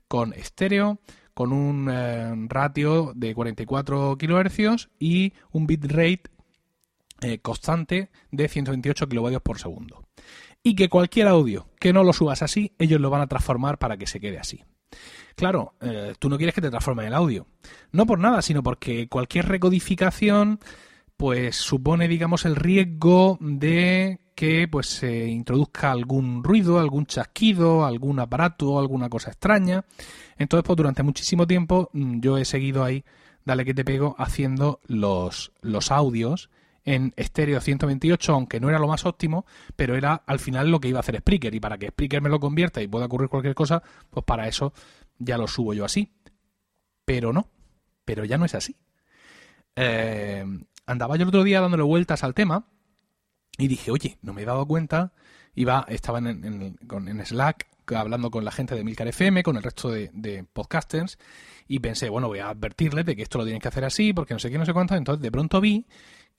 con 0.08 0.32
estéreo, 0.32 1.00
con 1.34 1.52
un 1.52 1.88
eh, 1.90 2.32
ratio 2.48 3.12
de 3.14 3.34
44 3.34 4.16
kHz 4.18 4.88
y 4.98 5.34
un 5.50 5.66
bitrate 5.66 6.22
eh, 7.20 7.38
constante 7.38 8.10
de 8.30 8.48
128 8.48 9.08
kB 9.08 9.40
por 9.40 9.58
segundo 9.58 10.06
y 10.66 10.74
que 10.74 10.88
cualquier 10.88 11.28
audio 11.28 11.68
que 11.78 11.92
no 11.92 12.02
lo 12.02 12.12
subas 12.12 12.42
así, 12.42 12.72
ellos 12.80 13.00
lo 13.00 13.08
van 13.08 13.20
a 13.20 13.28
transformar 13.28 13.78
para 13.78 13.96
que 13.96 14.08
se 14.08 14.18
quede 14.18 14.40
así. 14.40 14.64
Claro, 15.36 15.74
eh, 15.80 16.14
tú 16.18 16.28
no 16.28 16.38
quieres 16.38 16.56
que 16.56 16.60
te 16.60 16.70
transforme 16.70 17.06
el 17.06 17.14
audio. 17.14 17.46
No 17.92 18.04
por 18.04 18.18
nada, 18.18 18.42
sino 18.42 18.64
porque 18.64 19.06
cualquier 19.06 19.46
recodificación 19.46 20.58
pues 21.16 21.54
supone, 21.54 22.08
digamos, 22.08 22.44
el 22.46 22.56
riesgo 22.56 23.38
de 23.40 24.18
que 24.34 24.66
pues 24.66 24.88
se 24.88 25.28
introduzca 25.28 25.92
algún 25.92 26.42
ruido, 26.42 26.80
algún 26.80 27.06
chasquido, 27.06 27.86
algún 27.86 28.18
aparato, 28.18 28.80
alguna 28.80 29.08
cosa 29.08 29.30
extraña. 29.30 29.84
Entonces, 30.36 30.66
pues 30.66 30.76
durante 30.76 31.04
muchísimo 31.04 31.46
tiempo 31.46 31.90
mm, 31.92 32.18
yo 32.18 32.38
he 32.38 32.44
seguido 32.44 32.82
ahí, 32.82 33.04
dale 33.44 33.64
que 33.64 33.72
te 33.72 33.84
pego, 33.84 34.16
haciendo 34.18 34.80
los, 34.88 35.52
los 35.60 35.92
audios 35.92 36.50
en 36.86 37.12
estéreo 37.16 37.60
128, 37.60 38.32
aunque 38.32 38.60
no 38.60 38.70
era 38.70 38.78
lo 38.78 38.86
más 38.86 39.04
óptimo, 39.04 39.44
pero 39.74 39.96
era 39.96 40.14
al 40.14 40.38
final 40.38 40.70
lo 40.70 40.80
que 40.80 40.88
iba 40.88 40.98
a 40.98 41.00
hacer 41.00 41.18
Spreaker. 41.18 41.54
Y 41.54 41.60
para 41.60 41.76
que 41.76 41.88
Spreaker 41.88 42.22
me 42.22 42.30
lo 42.30 42.40
convierta 42.40 42.80
y 42.80 42.86
pueda 42.86 43.06
ocurrir 43.06 43.28
cualquier 43.28 43.54
cosa, 43.54 43.82
pues 44.08 44.24
para 44.24 44.46
eso 44.48 44.72
ya 45.18 45.36
lo 45.36 45.48
subo 45.48 45.74
yo 45.74 45.84
así. 45.84 46.14
Pero 47.04 47.32
no, 47.32 47.50
pero 48.04 48.24
ya 48.24 48.38
no 48.38 48.44
es 48.44 48.54
así. 48.54 48.76
Eh, 49.74 50.44
andaba 50.86 51.16
yo 51.16 51.24
el 51.24 51.28
otro 51.28 51.42
día 51.42 51.60
dándole 51.60 51.82
vueltas 51.82 52.22
al 52.22 52.34
tema 52.34 52.68
y 53.58 53.66
dije, 53.66 53.90
oye, 53.90 54.18
no 54.22 54.32
me 54.32 54.42
he 54.42 54.46
dado 54.46 54.64
cuenta. 54.66 55.12
Iba, 55.54 55.86
estaba 55.88 56.18
en, 56.18 56.78
en 56.88 57.26
Slack 57.26 57.66
hablando 57.94 58.30
con 58.30 58.44
la 58.44 58.52
gente 58.52 58.74
de 58.74 58.84
Milcar 58.84 59.08
FM, 59.08 59.42
con 59.42 59.56
el 59.56 59.62
resto 59.62 59.90
de, 59.90 60.10
de, 60.12 60.44
podcasters, 60.44 61.18
y 61.68 61.78
pensé, 61.78 62.08
bueno, 62.08 62.28
voy 62.28 62.40
a 62.40 62.48
advertirles 62.48 63.06
de 63.06 63.14
que 63.14 63.22
esto 63.22 63.38
lo 63.38 63.44
tienen 63.44 63.60
que 63.60 63.68
hacer 63.68 63.84
así, 63.84 64.12
porque 64.12 64.34
no 64.34 64.40
sé 64.40 64.50
qué, 64.50 64.58
no 64.58 64.66
sé 64.66 64.72
cuánto. 64.72 64.94
Entonces, 64.94 65.22
de 65.22 65.30
pronto 65.30 65.60
vi 65.60 65.86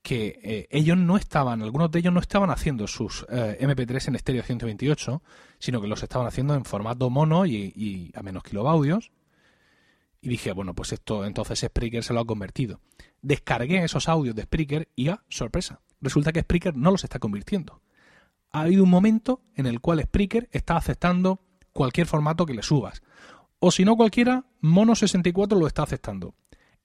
que 0.07 0.39
eh, 0.41 0.67
ellos 0.71 0.97
no 0.97 1.17
estaban, 1.17 1.61
algunos 1.61 1.91
de 1.91 1.99
ellos 1.99 2.13
no 2.13 2.21
estaban 2.21 2.49
haciendo 2.49 2.87
sus 2.87 3.25
eh, 3.29 3.57
MP3 3.59 4.07
en 4.07 4.15
estéreo 4.15 4.41
128, 4.41 5.21
sino 5.59 5.81
que 5.81 5.87
los 5.89 6.01
estaban 6.01 6.25
haciendo 6.25 6.55
en 6.55 6.63
formato 6.63 7.09
mono 7.09 7.45
y, 7.45 8.09
a 8.15 8.23
menos 8.23 8.43
kilobaudios. 8.43 9.11
Y 10.21 10.29
dije, 10.29 10.53
bueno, 10.53 10.73
pues 10.73 10.93
esto 10.93 11.25
entonces 11.25 11.59
Spreaker 11.59 12.05
se 12.05 12.13
lo 12.13 12.21
ha 12.21 12.25
convertido. 12.25 12.79
Descargué 13.21 13.83
esos 13.83 14.07
audios 14.07 14.33
de 14.33 14.43
Spreaker 14.43 14.87
y, 14.95 15.09
ah, 15.09 15.25
sorpresa, 15.27 15.81
resulta 15.99 16.31
que 16.31 16.39
Spreaker 16.39 16.77
no 16.77 16.91
los 16.91 17.03
está 17.03 17.19
convirtiendo. 17.19 17.81
Ha 18.51 18.61
habido 18.61 18.85
un 18.85 18.89
momento 18.89 19.41
en 19.55 19.65
el 19.65 19.81
cual 19.81 20.01
Spreaker 20.01 20.47
está 20.53 20.77
aceptando 20.77 21.41
cualquier 21.73 22.07
formato 22.07 22.45
que 22.45 22.53
le 22.53 22.63
subas. 22.63 23.03
O 23.59 23.71
si 23.71 23.83
no 23.83 23.97
cualquiera, 23.97 24.45
Mono 24.61 24.95
64 24.95 25.59
lo 25.59 25.67
está 25.67 25.83
aceptando. 25.83 26.33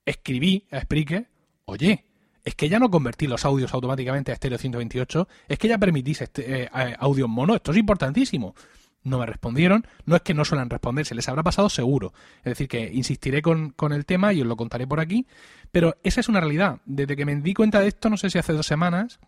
Escribí 0.03 0.67
a 0.71 0.81
Spreaker, 0.81 1.29
oye, 1.63 2.03
es 2.43 2.55
que 2.55 2.69
ya 2.69 2.79
no 2.79 2.89
convertí 2.89 3.27
los 3.27 3.45
audios 3.45 3.73
automáticamente 3.73 4.31
a 4.31 4.33
estéreo 4.33 4.57
128, 4.57 5.27
es 5.47 5.57
que 5.57 5.67
ya 5.67 5.77
permitís 5.77 6.21
este, 6.21 6.63
eh, 6.63 6.69
audio 6.99 7.27
mono, 7.27 7.55
esto 7.55 7.71
es 7.71 7.77
importantísimo. 7.77 8.55
No 9.03 9.19
me 9.19 9.25
respondieron, 9.25 9.85
no 10.05 10.15
es 10.15 10.21
que 10.21 10.33
no 10.33 10.45
suelen 10.45 10.69
responder, 10.69 11.05
se 11.05 11.15
les 11.15 11.27
habrá 11.27 11.43
pasado 11.43 11.69
seguro. 11.69 12.13
Es 12.37 12.51
decir, 12.51 12.69
que 12.69 12.89
insistiré 12.93 13.41
con, 13.41 13.71
con 13.71 13.91
el 13.91 14.05
tema 14.05 14.31
y 14.31 14.41
os 14.41 14.47
lo 14.47 14.55
contaré 14.55 14.87
por 14.87 15.01
aquí, 15.01 15.27
pero 15.71 15.97
esa 16.03 16.21
es 16.21 16.29
una 16.29 16.39
realidad. 16.39 16.77
Desde 16.85 17.17
que 17.17 17.25
me 17.25 17.35
di 17.35 17.53
cuenta 17.53 17.81
de 17.81 17.89
esto, 17.89 18.09
no 18.09 18.15
sé 18.15 18.29
si 18.29 18.37
hace 18.37 18.53
dos 18.53 18.65
semanas, 18.65 19.19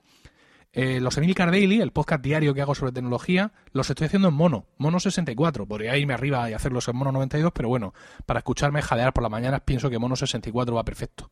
eh, 0.77 0.99
los 0.99 1.17
Emilcar 1.17 1.51
Daily, 1.51 1.79
el 1.79 1.91
podcast 1.93 2.21
diario 2.21 2.53
que 2.53 2.61
hago 2.61 2.75
sobre 2.75 2.91
tecnología, 2.91 3.53
los 3.71 3.89
estoy 3.89 4.07
haciendo 4.07 4.27
en 4.27 4.33
mono, 4.33 4.65
mono 4.77 4.99
64. 4.99 5.65
Podría 5.65 5.95
irme 5.95 6.13
arriba 6.13 6.49
y 6.49 6.53
hacerlos 6.53 6.85
en 6.89 6.97
mono 6.97 7.13
92, 7.13 7.53
pero 7.55 7.69
bueno, 7.69 7.93
para 8.25 8.39
escucharme 8.39 8.81
jadear 8.81 9.13
por 9.13 9.23
las 9.23 9.31
mañanas 9.31 9.61
pienso 9.61 9.89
que 9.89 9.99
mono 9.99 10.17
64 10.17 10.75
va 10.75 10.83
perfecto. 10.83 11.31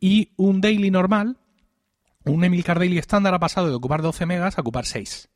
Y 0.00 0.32
un 0.36 0.62
daily 0.62 0.90
normal, 0.90 1.36
un 2.24 2.42
Emilcar 2.44 2.78
Daily 2.78 2.96
estándar 2.96 3.34
ha 3.34 3.38
pasado 3.38 3.68
de 3.68 3.74
ocupar 3.74 4.00
12 4.00 4.24
megas 4.24 4.56
a 4.56 4.62
ocupar 4.62 4.86
6. 4.86 5.28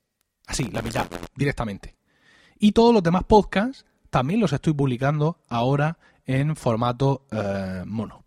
Así, 0.47 0.71
la 0.71 0.80
mitad, 0.80 1.06
directamente. 1.37 1.94
Y 2.59 2.73
todos 2.73 2.94
los 2.94 3.02
demás 3.02 3.25
podcasts 3.25 3.85
también 4.09 4.40
los 4.40 4.54
estoy 4.54 4.73
publicando 4.73 5.42
ahora 5.50 5.99
en 6.25 6.56
formato 6.56 7.26
eh, 7.30 7.82
mono. 7.85 8.25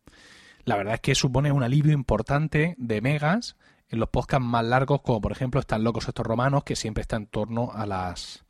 La 0.66 0.78
verdad 0.78 0.96
es 0.96 1.02
que 1.02 1.16
supone 1.16 1.52
un 1.52 1.64
alivio 1.64 1.94
importante 1.94 2.76
de 2.78 3.02
megas 3.02 3.56
en 3.90 4.00
los 4.00 4.10
podcasts 4.10 4.46
más 4.46 4.66
largos, 4.66 5.02
como 5.02 5.22
por 5.22 5.32
ejemplo 5.32 5.60
Están 5.60 5.84
locos 5.84 6.08
estos 6.08 6.26
romanos, 6.26 6.64
que 6.64 6.76
siempre 6.76 7.02
está 7.02 7.16
en 7.18 7.28
torno 7.28 7.72
a 7.74 7.86
las 7.86 8.46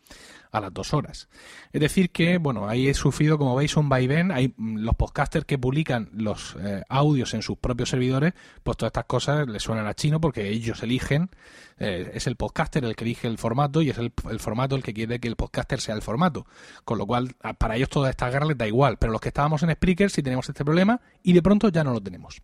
a 0.55 0.61
las 0.61 0.73
dos 0.73 0.93
horas. 0.93 1.27
Es 1.73 1.81
decir 1.81 2.11
que, 2.11 2.37
bueno, 2.37 2.69
ahí 2.69 2.87
he 2.87 2.93
sufrido, 2.93 3.37
como 3.37 3.55
veis, 3.55 3.75
un 3.75 3.89
vaivén. 3.89 4.31
Hay 4.31 4.53
mm, 4.55 4.77
los 4.77 4.95
podcasters 4.95 5.45
que 5.45 5.57
publican 5.57 6.09
los 6.13 6.55
eh, 6.59 6.83
audios 6.87 7.33
en 7.33 7.41
sus 7.41 7.57
propios 7.57 7.89
servidores, 7.89 8.33
pues 8.63 8.77
todas 8.77 8.89
estas 8.89 9.05
cosas 9.05 9.47
les 9.47 9.61
suenan 9.61 9.85
a 9.85 9.93
chino 9.93 10.21
porque 10.21 10.47
ellos 10.47 10.81
eligen, 10.81 11.29
eh, 11.77 12.09
es 12.13 12.27
el 12.27 12.37
podcaster 12.37 12.85
el 12.85 12.95
que 12.95 13.03
elige 13.03 13.27
el 13.27 13.37
formato 13.37 13.81
y 13.81 13.89
es 13.89 13.97
el, 13.97 14.13
el, 14.29 14.39
formato 14.39 14.75
el 14.75 14.83
que 14.83 14.93
quiere 14.93 15.19
que 15.19 15.27
el 15.27 15.35
podcaster 15.35 15.81
sea 15.81 15.95
el 15.95 16.01
formato. 16.01 16.45
Con 16.85 16.97
lo 16.97 17.05
cual, 17.05 17.35
para 17.57 17.75
ellos 17.75 17.89
todas 17.89 18.11
estas 18.11 18.31
guerras 18.31 18.47
les 18.47 18.57
da 18.57 18.67
igual. 18.67 18.97
Pero 18.97 19.11
los 19.11 19.21
que 19.21 19.29
estábamos 19.29 19.61
en 19.63 19.71
Spreaker 19.71 20.09
sí 20.09 20.23
tenemos 20.23 20.47
este 20.47 20.63
problema 20.63 21.01
y 21.21 21.33
de 21.33 21.41
pronto 21.41 21.69
ya 21.69 21.83
no 21.83 21.91
lo 21.91 22.01
tenemos. 22.01 22.41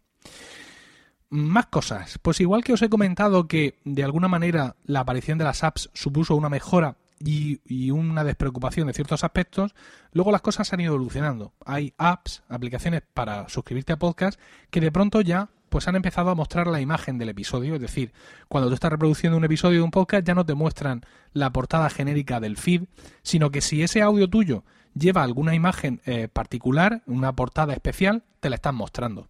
Más 1.33 1.67
cosas. 1.67 2.19
Pues 2.21 2.41
igual 2.41 2.61
que 2.61 2.73
os 2.73 2.81
he 2.81 2.89
comentado 2.89 3.47
que 3.47 3.79
de 3.85 4.03
alguna 4.03 4.27
manera 4.27 4.75
la 4.83 4.99
aparición 4.99 5.37
de 5.37 5.45
las 5.45 5.63
apps 5.63 5.89
supuso 5.93 6.35
una 6.35 6.49
mejora 6.49 6.97
y, 7.19 7.89
una 7.91 8.25
despreocupación 8.25 8.87
de 8.87 8.93
ciertos 8.93 9.23
aspectos, 9.23 9.73
luego 10.11 10.33
las 10.33 10.41
cosas 10.41 10.73
han 10.73 10.81
ido 10.81 10.93
evolucionando. 10.93 11.53
Hay 11.65 11.93
apps, 11.97 12.43
aplicaciones 12.49 13.03
para 13.13 13.47
suscribirte 13.47 13.93
a 13.93 13.97
podcast 13.97 14.37
que 14.69 14.81
de 14.81 14.91
pronto 14.91 15.21
ya 15.21 15.49
pues 15.69 15.87
han 15.87 15.95
empezado 15.95 16.31
a 16.31 16.35
mostrar 16.35 16.67
la 16.67 16.81
imagen 16.81 17.17
del 17.17 17.29
episodio, 17.29 17.75
es 17.75 17.81
decir, 17.81 18.11
cuando 18.49 18.67
tú 18.67 18.73
estás 18.73 18.91
reproduciendo 18.91 19.37
un 19.37 19.45
episodio 19.45 19.77
de 19.77 19.85
un 19.85 19.91
podcast 19.91 20.27
ya 20.27 20.35
no 20.35 20.45
te 20.45 20.53
muestran 20.53 21.05
la 21.31 21.53
portada 21.53 21.89
genérica 21.89 22.41
del 22.41 22.57
feed, 22.57 22.83
sino 23.23 23.51
que 23.51 23.61
si 23.61 23.83
ese 23.83 24.01
audio 24.01 24.29
tuyo 24.29 24.65
lleva 24.95 25.23
alguna 25.23 25.55
imagen 25.55 26.01
eh, 26.05 26.27
particular, 26.27 27.03
una 27.05 27.33
portada 27.37 27.71
especial, 27.71 28.23
te 28.41 28.49
la 28.49 28.55
están 28.55 28.75
mostrando. 28.75 29.29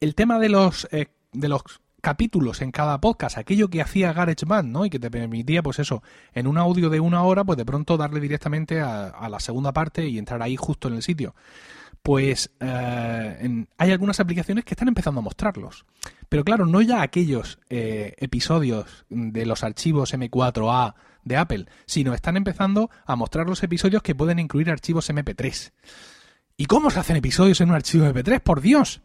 El 0.00 0.14
tema 0.14 0.38
de 0.38 0.48
los, 0.48 0.86
eh, 0.92 1.08
de 1.32 1.48
los 1.48 1.62
capítulos 2.00 2.62
en 2.62 2.70
cada 2.70 3.00
podcast, 3.00 3.36
aquello 3.36 3.68
que 3.68 3.82
hacía 3.82 4.12
GarageBand, 4.12 4.70
¿no? 4.70 4.84
Y 4.84 4.90
que 4.90 4.98
te 5.00 5.10
permitía, 5.10 5.62
pues 5.62 5.78
eso, 5.80 6.02
en 6.32 6.46
un 6.46 6.56
audio 6.56 6.88
de 6.90 7.00
una 7.00 7.22
hora, 7.24 7.44
pues 7.44 7.58
de 7.58 7.64
pronto 7.64 7.96
darle 7.96 8.20
directamente 8.20 8.80
a, 8.80 9.28
la 9.28 9.40
segunda 9.40 9.72
parte 9.72 10.06
y 10.08 10.18
entrar 10.18 10.40
ahí 10.42 10.56
justo 10.56 10.88
en 10.88 10.94
el 10.94 11.02
sitio. 11.02 11.34
Pues 12.02 12.50
eh, 12.60 13.66
hay 13.76 13.90
algunas 13.90 14.20
aplicaciones 14.20 14.64
que 14.64 14.74
están 14.74 14.88
empezando 14.88 15.18
a 15.18 15.22
mostrarlos. 15.22 15.84
Pero 16.28 16.44
claro, 16.44 16.64
no 16.64 16.80
ya 16.80 17.02
aquellos 17.02 17.58
eh, 17.68 18.14
episodios 18.18 19.04
de 19.08 19.46
los 19.46 19.64
archivos 19.64 20.14
M4A 20.14 20.94
de 21.24 21.36
Apple, 21.36 21.66
sino 21.86 22.14
están 22.14 22.36
empezando 22.36 22.90
a 23.04 23.16
mostrar 23.16 23.48
los 23.48 23.62
episodios 23.64 24.02
que 24.02 24.14
pueden 24.14 24.38
incluir 24.38 24.70
archivos 24.70 25.10
MP3. 25.10 25.72
¿Y 26.56 26.66
cómo 26.66 26.90
se 26.90 27.00
hacen 27.00 27.16
episodios 27.16 27.60
en 27.60 27.70
un 27.70 27.74
archivo 27.74 28.06
MP3? 28.06 28.40
Por 28.40 28.60
Dios. 28.60 29.02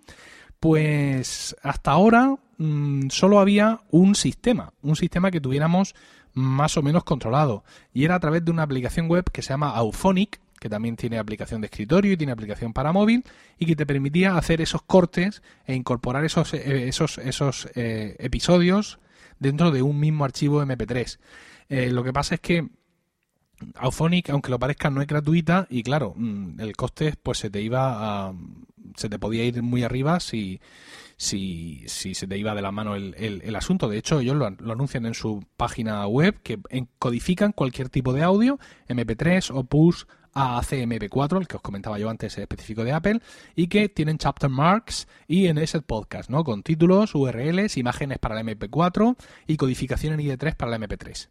Pues 0.63 1.57
hasta 1.61 1.91
ahora 1.91 2.37
mm, 2.57 3.09
solo 3.09 3.41
había 3.41 3.81
un 3.91 4.15
sistema, 4.15 4.71
un 4.81 4.95
sistema 4.95 5.29
que 5.29 5.41
tuviéramos 5.41 5.93
más 6.31 6.77
o 6.77 6.81
menos 6.81 7.03
controlado. 7.03 7.65
Y 7.93 8.05
era 8.05 8.15
a 8.15 8.19
través 8.21 8.45
de 8.45 8.51
una 8.51 8.63
aplicación 8.63 9.09
web 9.09 9.25
que 9.29 9.41
se 9.41 9.49
llama 9.49 9.71
Auphonic, 9.71 10.39
que 10.61 10.69
también 10.69 10.95
tiene 10.95 11.17
aplicación 11.17 11.59
de 11.59 11.65
escritorio 11.65 12.13
y 12.13 12.15
tiene 12.15 12.31
aplicación 12.31 12.71
para 12.71 12.93
móvil, 12.93 13.25
y 13.59 13.65
que 13.65 13.75
te 13.75 13.85
permitía 13.85 14.37
hacer 14.37 14.61
esos 14.61 14.83
cortes 14.83 15.43
e 15.65 15.75
incorporar 15.75 16.23
esos, 16.23 16.53
eh, 16.53 16.87
esos, 16.87 17.17
esos 17.17 17.67
eh, 17.75 18.15
episodios 18.19 18.99
dentro 19.39 19.69
de 19.69 19.81
un 19.81 19.99
mismo 19.99 20.23
archivo 20.23 20.63
MP3. 20.63 21.19
Eh, 21.67 21.89
lo 21.91 22.05
que 22.05 22.13
pasa 22.13 22.35
es 22.35 22.39
que 22.39 22.69
Auphonic, 23.75 24.29
aunque 24.29 24.51
lo 24.51 24.59
parezca, 24.59 24.89
no 24.89 25.01
es 25.01 25.07
gratuita 25.07 25.67
y 25.69 25.83
claro, 25.83 26.13
mm, 26.15 26.59
el 26.59 26.75
coste 26.75 27.13
pues 27.21 27.37
se 27.39 27.49
te 27.49 27.61
iba 27.61 28.27
a, 28.27 28.33
se 28.95 29.09
te 29.09 29.19
podía 29.19 29.43
ir 29.43 29.61
muy 29.61 29.83
arriba 29.83 30.19
si, 30.19 30.59
si, 31.17 31.83
si 31.87 32.15
se 32.15 32.27
te 32.27 32.37
iba 32.37 32.55
de 32.55 32.61
la 32.61 32.71
mano 32.71 32.95
el, 32.95 33.15
el, 33.17 33.55
asunto. 33.55 33.87
De 33.87 33.97
hecho, 33.97 34.19
ellos 34.19 34.35
lo, 34.35 34.45
anuncian 34.45 35.05
en 35.05 35.13
su 35.13 35.43
página 35.57 36.05
web 36.07 36.39
que 36.43 36.59
codifican 36.99 37.51
cualquier 37.51 37.89
tipo 37.89 38.13
de 38.13 38.23
audio, 38.23 38.59
MP3 38.87 39.51
o 39.53 39.63
PUS, 39.63 40.07
AAC-MP4, 40.33 41.39
el 41.39 41.47
que 41.47 41.57
os 41.57 41.61
comentaba 41.61 41.99
yo 41.99 42.09
antes, 42.09 42.37
específico 42.37 42.83
de 42.83 42.91
Apple, 42.91 43.21
y 43.55 43.67
que 43.67 43.89
tienen 43.89 44.17
chapter 44.17 44.49
marks 44.49 45.07
y 45.27 45.47
en 45.47 45.59
ese 45.59 45.81
podcast, 45.81 46.29
¿no? 46.29 46.43
Con 46.43 46.63
títulos, 46.63 47.13
URLs, 47.13 47.77
imágenes 47.77 48.17
para 48.19 48.35
la 48.35 48.41
MP4 48.41 49.15
y 49.47 49.57
codificación 49.57 50.13
en 50.13 50.21
ID3 50.21 50.55
para 50.55 50.71
la 50.71 50.79
MP3. 50.79 51.29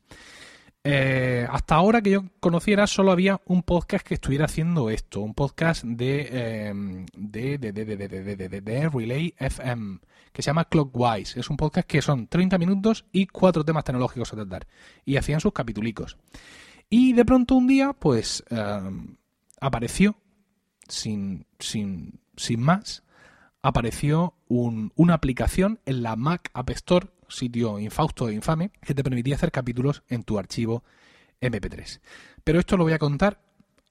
Eh, 0.84 1.46
hasta 1.48 1.76
ahora 1.76 2.02
que 2.02 2.10
yo 2.10 2.24
conociera 2.40 2.88
solo 2.88 3.12
había 3.12 3.40
un 3.46 3.62
podcast 3.62 4.04
que 4.04 4.14
estuviera 4.14 4.46
haciendo 4.46 4.90
esto, 4.90 5.20
un 5.20 5.32
podcast 5.32 5.84
de, 5.84 6.74
de, 7.14 7.58
de, 7.58 7.72
de, 7.72 8.60
de, 8.60 8.88
Relay 8.88 9.32
FM, 9.38 10.00
que 10.32 10.42
se 10.42 10.46
llama 10.48 10.64
Clockwise. 10.64 11.36
Es 11.36 11.50
un 11.50 11.56
podcast 11.56 11.86
que 11.86 12.02
son 12.02 12.26
30 12.26 12.58
minutos 12.58 13.04
y 13.12 13.26
cuatro 13.26 13.64
temas 13.64 13.84
tecnológicos 13.84 14.32
a 14.32 14.36
tratar. 14.36 14.66
Y 15.04 15.16
hacían 15.16 15.40
sus 15.40 15.52
capitulicos. 15.52 16.16
Y 16.90 17.12
de 17.12 17.24
pronto 17.24 17.54
un 17.54 17.68
día, 17.68 17.92
pues, 17.92 18.42
apareció, 19.60 20.16
sin, 20.88 21.46
sin, 21.60 22.20
sin 22.36 22.60
más, 22.60 23.04
apareció 23.62 24.34
una 24.48 25.14
aplicación 25.14 25.78
en 25.86 26.02
la 26.02 26.16
Mac 26.16 26.50
App 26.52 26.70
Store 26.70 27.08
sitio 27.32 27.78
infausto 27.78 28.28
e 28.28 28.34
infame 28.34 28.70
que 28.80 28.94
te 28.94 29.02
permitía 29.02 29.34
hacer 29.34 29.50
capítulos 29.50 30.02
en 30.08 30.22
tu 30.22 30.38
archivo 30.38 30.84
MP3. 31.40 32.00
Pero 32.44 32.60
esto 32.60 32.76
lo 32.76 32.84
voy 32.84 32.92
a 32.92 32.98
contar 32.98 33.40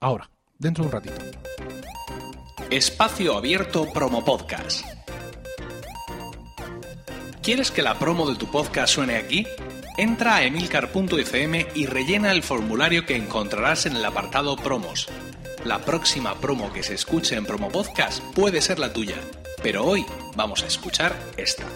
ahora, 0.00 0.30
dentro 0.58 0.84
de 0.84 0.88
un 0.88 0.92
ratito. 0.92 1.20
Espacio 2.70 3.36
Abierto 3.36 3.92
Promo 3.92 4.24
Podcast. 4.24 4.84
¿Quieres 7.42 7.70
que 7.70 7.82
la 7.82 7.98
promo 7.98 8.30
de 8.30 8.36
tu 8.36 8.50
podcast 8.50 8.94
suene 8.94 9.16
aquí? 9.16 9.46
Entra 9.98 10.36
a 10.36 10.44
emilcar.fm 10.44 11.66
y 11.74 11.86
rellena 11.86 12.32
el 12.32 12.42
formulario 12.42 13.04
que 13.04 13.16
encontrarás 13.16 13.84
en 13.86 13.96
el 13.96 14.04
apartado 14.04 14.56
Promos. 14.56 15.08
La 15.64 15.80
próxima 15.80 16.34
promo 16.40 16.72
que 16.72 16.82
se 16.82 16.94
escuche 16.94 17.36
en 17.36 17.44
Promo 17.44 17.68
Podcast 17.68 18.22
puede 18.34 18.62
ser 18.62 18.78
la 18.78 18.92
tuya, 18.92 19.16
pero 19.62 19.84
hoy 19.84 20.06
vamos 20.34 20.62
a 20.62 20.66
escuchar 20.66 21.14
esta. 21.36 21.66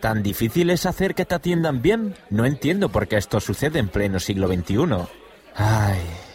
¿Tan 0.00 0.22
difícil 0.22 0.70
es 0.70 0.86
hacer 0.86 1.14
que 1.14 1.24
te 1.24 1.34
atiendan 1.34 1.82
bien? 1.82 2.14
No 2.30 2.44
entiendo 2.44 2.88
por 2.88 3.08
qué 3.08 3.16
esto 3.16 3.40
sucede 3.40 3.78
en 3.78 3.88
pleno 3.88 4.20
siglo 4.20 4.46
XXI. 4.46 4.76
Ay. 5.56 6.27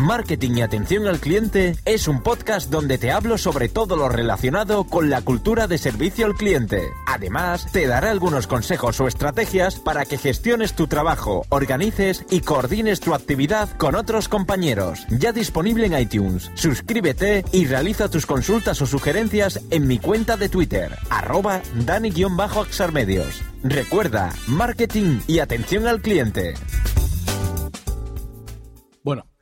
Marketing 0.00 0.52
y 0.56 0.62
Atención 0.62 1.06
al 1.06 1.20
Cliente 1.20 1.76
es 1.84 2.08
un 2.08 2.22
podcast 2.22 2.70
donde 2.70 2.96
te 2.96 3.10
hablo 3.10 3.36
sobre 3.36 3.68
todo 3.68 3.96
lo 3.96 4.08
relacionado 4.08 4.84
con 4.84 5.10
la 5.10 5.20
cultura 5.22 5.66
de 5.66 5.76
servicio 5.76 6.24
al 6.24 6.34
cliente. 6.34 6.88
Además, 7.06 7.66
te 7.70 7.86
daré 7.86 8.08
algunos 8.08 8.46
consejos 8.46 8.98
o 9.00 9.06
estrategias 9.06 9.76
para 9.76 10.06
que 10.06 10.16
gestiones 10.16 10.74
tu 10.74 10.86
trabajo, 10.86 11.44
organices 11.50 12.24
y 12.30 12.40
coordines 12.40 13.00
tu 13.00 13.14
actividad 13.14 13.68
con 13.76 13.94
otros 13.94 14.28
compañeros. 14.28 15.06
Ya 15.10 15.32
disponible 15.32 15.86
en 15.86 15.98
iTunes. 15.98 16.50
Suscríbete 16.54 17.44
y 17.52 17.66
realiza 17.66 18.08
tus 18.08 18.24
consultas 18.24 18.80
o 18.80 18.86
sugerencias 18.86 19.60
en 19.70 19.86
mi 19.86 19.98
cuenta 19.98 20.38
de 20.38 20.48
Twitter, 20.48 20.96
arroba 21.10 21.60
dani-axarmedios. 21.74 23.42
Recuerda, 23.62 24.32
marketing 24.46 25.20
y 25.26 25.40
atención 25.40 25.86
al 25.86 26.00
cliente. 26.00 26.54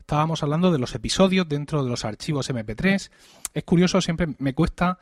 Estábamos 0.08 0.42
hablando 0.42 0.72
de 0.72 0.78
los 0.78 0.94
episodios 0.94 1.46
dentro 1.46 1.84
de 1.84 1.90
los 1.90 2.06
archivos 2.06 2.48
MP3. 2.48 3.10
Es 3.52 3.64
curioso, 3.64 4.00
siempre 4.00 4.26
me 4.38 4.54
cuesta 4.54 4.98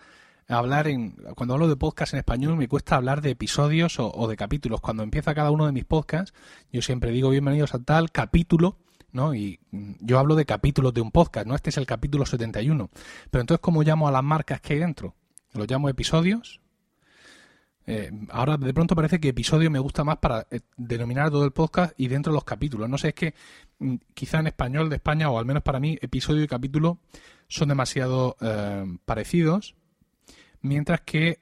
hablar 0.48 0.88
en 0.88 1.12
cuando 1.36 1.54
hablo 1.54 1.68
de 1.68 1.76
podcast 1.76 2.12
en 2.12 2.18
español 2.18 2.56
me 2.56 2.66
cuesta 2.66 2.96
hablar 2.96 3.20
de 3.20 3.30
episodios 3.30 3.98
o, 4.00 4.26
de 4.26 4.36
capítulos. 4.36 4.80
Cuando 4.80 5.04
empieza 5.04 5.32
cada 5.32 5.52
uno 5.52 5.66
de 5.66 5.70
mis 5.70 5.84
podcasts, 5.84 6.34
yo 6.72 6.82
siempre 6.82 7.12
digo 7.12 7.30
bienvenidos 7.30 7.72
a 7.76 7.78
tal 7.78 8.10
capítulo, 8.10 8.78
¿no? 9.12 9.32
Y 9.32 9.60
mm, 9.70 9.92
yo 10.00 10.18
hablo 10.18 10.34
de 10.34 10.44
capítulos 10.44 10.92
de 10.92 11.02
un 11.02 11.12
podcast, 11.12 11.46
¿no? 11.46 11.54
Este 11.54 11.70
es 11.70 11.76
el 11.76 11.86
capítulo 11.86 12.26
71. 12.26 12.90
Pero 13.30 13.42
entonces, 13.42 13.60
¿cómo 13.60 13.84
llamo 13.84 14.08
a 14.08 14.10
las 14.10 14.24
marcas 14.24 14.60
que 14.60 14.72
hay 14.72 14.80
dentro? 14.80 15.14
¿Los 15.52 15.70
llamo 15.70 15.88
episodios? 15.88 16.60
Eh, 17.88 18.10
ahora 18.30 18.56
de 18.56 18.74
pronto 18.74 18.96
parece 18.96 19.20
que 19.20 19.28
episodio 19.28 19.70
me 19.70 19.78
gusta 19.78 20.02
más 20.02 20.16
para 20.18 20.48
eh, 20.50 20.60
denominar 20.76 21.30
todo 21.30 21.44
el 21.44 21.52
podcast 21.52 21.94
y 21.96 22.08
dentro 22.08 22.32
de 22.32 22.36
los 22.36 22.44
capítulos. 22.44 22.88
No 22.88 22.98
sé, 22.98 23.08
es 23.08 23.14
que 23.14 23.34
mm, 23.78 23.94
quizá 24.12 24.40
en 24.40 24.48
español 24.48 24.90
de 24.90 24.96
España, 24.96 25.30
o 25.30 25.38
al 25.38 25.46
menos 25.46 25.62
para 25.62 25.78
mí, 25.78 25.96
episodio 26.00 26.42
y 26.42 26.48
capítulo 26.48 26.98
son 27.48 27.68
demasiado 27.68 28.36
eh, 28.40 28.84
parecidos, 29.04 29.76
mientras 30.62 31.02
que, 31.02 31.38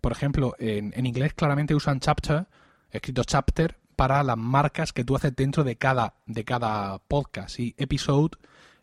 por 0.00 0.10
ejemplo, 0.10 0.56
en, 0.58 1.06
inglés 1.06 1.34
claramente 1.34 1.74
usan 1.74 2.00
chapter, 2.00 2.48
escrito 2.90 3.22
chapter, 3.22 3.76
para 3.94 4.24
las 4.24 4.36
marcas 4.36 4.92
que 4.92 5.04
tú 5.04 5.14
haces 5.14 5.36
dentro 5.36 5.62
de 5.62 5.76
cada, 5.76 6.14
de 6.26 6.44
cada 6.44 6.98
podcast. 6.98 7.60
Y 7.60 7.76
episode 7.78 8.38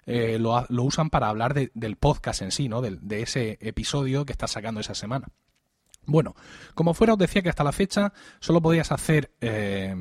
lo, 0.05 0.65
lo, 0.69 0.83
usan 0.83 1.09
para 1.09 1.27
hablar 1.27 1.53
del 1.53 1.95
podcast 1.97 2.43
en 2.43 2.51
sí, 2.51 2.69
¿no? 2.69 2.81
De, 2.81 2.97
de 3.01 3.23
ese 3.23 3.57
episodio 3.59 4.25
que 4.25 4.31
estás 4.31 4.51
sacando 4.51 4.79
esa 4.79 4.95
semana. 4.95 5.27
Bueno, 6.07 6.35
como 6.73 6.93
fuera, 6.93 7.13
os 7.13 7.19
decía 7.19 7.41
que 7.41 7.49
hasta 7.49 7.65
la 7.65 7.73
fecha 7.73 8.13
solo 8.39 8.61
podías 8.61 8.91
hacer 8.91 9.31
eh, 9.41 9.93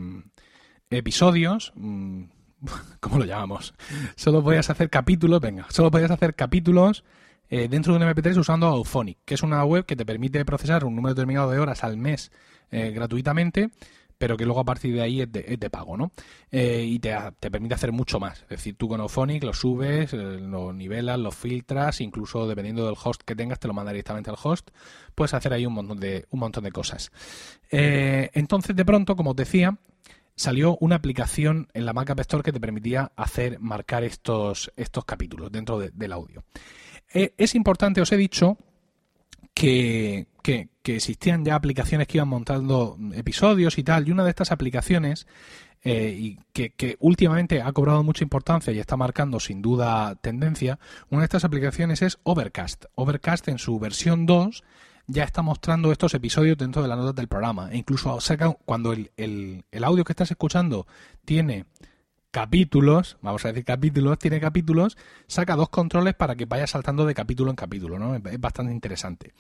episodios. 0.89 1.73
Mm, 1.75 2.23
¿Cómo 3.01 3.19
lo 3.19 3.25
llamamos? 3.25 3.75
Solo 4.15 4.43
podías 4.43 4.71
hacer 4.71 4.89
capítulos, 4.89 5.41
venga, 5.41 5.67
solo 5.69 5.91
podías 5.91 6.11
hacer 6.11 6.35
capítulos 6.35 7.05
eh, 7.51 7.69
dentro 7.69 7.93
de 7.93 8.05
un 8.05 8.13
MP3 8.13 8.39
usando 8.39 8.67
Auphonic, 8.67 9.19
que 9.25 9.35
es 9.35 9.43
una 9.43 9.65
web 9.65 9.85
que 9.85 9.97
te 9.97 10.07
permite 10.07 10.45
procesar 10.45 10.85
un 10.85 10.95
número 10.95 11.15
determinado 11.15 11.51
de 11.51 11.59
horas 11.59 11.85
al 11.85 11.97
mes 11.97 12.31
eh, 12.71 12.91
gratuitamente 12.91 13.71
pero 14.19 14.37
que 14.37 14.45
luego 14.45 14.61
a 14.61 14.65
partir 14.65 14.95
de 14.95 15.03
ahí 15.03 15.21
es 15.21 15.31
de, 15.31 15.71
pago, 15.71 15.97
¿no? 15.97 16.11
Eh, 16.51 16.85
y 16.87 16.99
te, 16.99 17.15
permite 17.51 17.75
hacer 17.75 17.93
mucho 17.93 18.19
más. 18.19 18.43
Es 18.43 18.49
decir, 18.49 18.77
tú 18.77 18.89
con 18.89 19.01
Ophonic 19.01 19.45
lo 19.45 19.53
subes, 19.53 20.13
eh, 20.13 20.17
lo 20.17 20.73
nivelas, 20.73 21.19
lo 21.19 21.31
filtras, 21.31 22.01
incluso 22.01 22.47
dependiendo 22.47 22.87
del 22.87 22.97
host 23.03 23.23
que 23.23 23.37
tengas, 23.37 23.59
te 23.59 23.69
lo 23.69 23.75
manda 23.75 23.93
directamente 23.93 24.31
al 24.31 24.37
host. 24.43 24.71
Puedes 25.15 25.35
hacer 25.35 25.53
ahí 25.53 25.67
un 25.67 25.75
montón 25.75 26.01
de, 26.01 26.27
un 26.31 26.41
montón 26.41 26.65
de 26.65 26.73
cosas. 26.73 27.11
Eh, 27.71 28.31
entonces, 28.33 28.75
de 28.75 28.85
pronto, 28.85 29.17
como 29.17 29.31
os 29.31 29.37
decía, 29.37 29.77
salió 30.35 30.79
una 30.81 30.97
aplicación 30.97 31.69
en 31.75 31.85
la 31.85 31.93
Mac 31.93 32.11
App 32.11 32.21
Store 32.21 32.43
que 32.43 32.53
te 32.53 32.61
permitía 32.61 33.13
hacer, 33.17 33.61
marcar 33.61 34.05
estos, 34.05 34.73
estos 34.77 35.05
capítulos 35.05 35.53
dentro 35.53 35.79
del 35.79 36.13
audio. 36.13 36.45
es 37.13 37.55
importante, 37.55 38.01
os 38.01 38.13
he 38.13 38.17
dicho, 38.17 38.59
que, 39.57 40.27
existían 40.85 41.45
ya 41.45 41.55
aplicaciones 41.55 42.07
que 42.07 42.19
iban 42.19 42.29
montando 42.29 42.97
episodios 43.15 43.79
y 43.79 43.83
tal, 43.83 44.07
y 44.07 44.13
una 44.13 44.23
de 44.23 44.31
estas 44.31 44.53
aplicaciones, 44.53 45.27
eh, 45.83 46.15
y 46.17 46.39
que, 46.53 46.97
últimamente 47.01 47.63
ha 47.63 47.73
cobrado 47.73 48.03
mucha 48.03 48.23
importancia 48.23 48.73
y 48.73 48.79
está 48.79 48.97
marcando 48.97 49.41
sin 49.41 49.63
duda 49.63 50.15
tendencia, 50.17 50.79
una 51.11 51.23
de 51.23 51.27
estas 51.27 51.45
aplicaciones 51.45 52.03
es 52.03 52.19
Overcast. 52.23 52.85
Overcast 52.95 53.49
en 53.49 53.59
su 53.59 53.79
versión 53.79 54.27
2 54.27 54.63
ya 55.09 55.25
está 55.25 55.43
mostrando 55.43 55.93
estos 55.93 56.15
episodios 56.15 56.59
dentro 56.59 56.83
de 56.83 56.89
las 56.89 56.99
notas 56.99 57.15
del 57.15 57.29
programa. 57.29 57.71
E 57.71 57.79
incluso 57.79 58.21
saca, 58.21 58.57
cuando 58.65 58.93
el, 58.93 59.11
el 59.17 59.85
audio 59.85 60.05
que 60.05 60.13
estás 60.13 60.31
escuchando 60.31 60.87
tiene 61.25 61.65
capítulos, 62.37 63.17
vamos 63.23 63.43
a 63.47 63.49
decir 63.49 63.65
capítulos, 63.65 64.19
tiene 64.19 64.39
capítulos, 64.39 64.99
saca 65.27 65.57
dos 65.57 65.71
controles 65.71 66.13
para 66.13 66.37
que 66.37 66.45
vaya 66.45 66.67
saltando 66.67 67.07
de 67.07 67.15
capítulo 67.15 67.49
en 67.49 67.57
capítulo, 67.57 67.99
¿no? 67.99 68.15
Es, 68.15 68.39
bastante 68.39 68.73
interesante. 68.73 69.33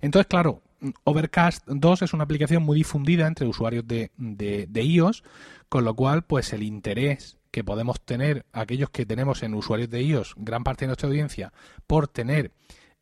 Entonces, 0.00 0.26
claro, 0.26 0.60
Overcast 1.04 1.64
2 1.68 2.02
es 2.02 2.12
una 2.12 2.24
aplicación 2.24 2.64
muy 2.64 2.78
difundida 2.78 3.28
entre 3.28 3.46
usuarios 3.46 3.86
de, 3.86 4.10
de, 4.16 4.82
iOS, 4.82 5.22
con 5.68 5.84
lo 5.84 5.94
cual, 5.94 6.24
pues 6.24 6.52
el 6.52 6.64
interés 6.64 7.38
que 7.52 7.62
podemos 7.62 8.00
tener 8.00 8.44
aquellos 8.52 8.90
que 8.90 9.06
tenemos 9.06 9.44
en 9.44 9.54
usuarios 9.54 9.88
de 9.88 10.02
iOS, 10.02 10.34
gran 10.36 10.64
parte 10.64 10.86
de 10.86 10.88
nuestra 10.88 11.06
audiencia, 11.06 11.52
por 11.86 12.08
tener 12.08 12.50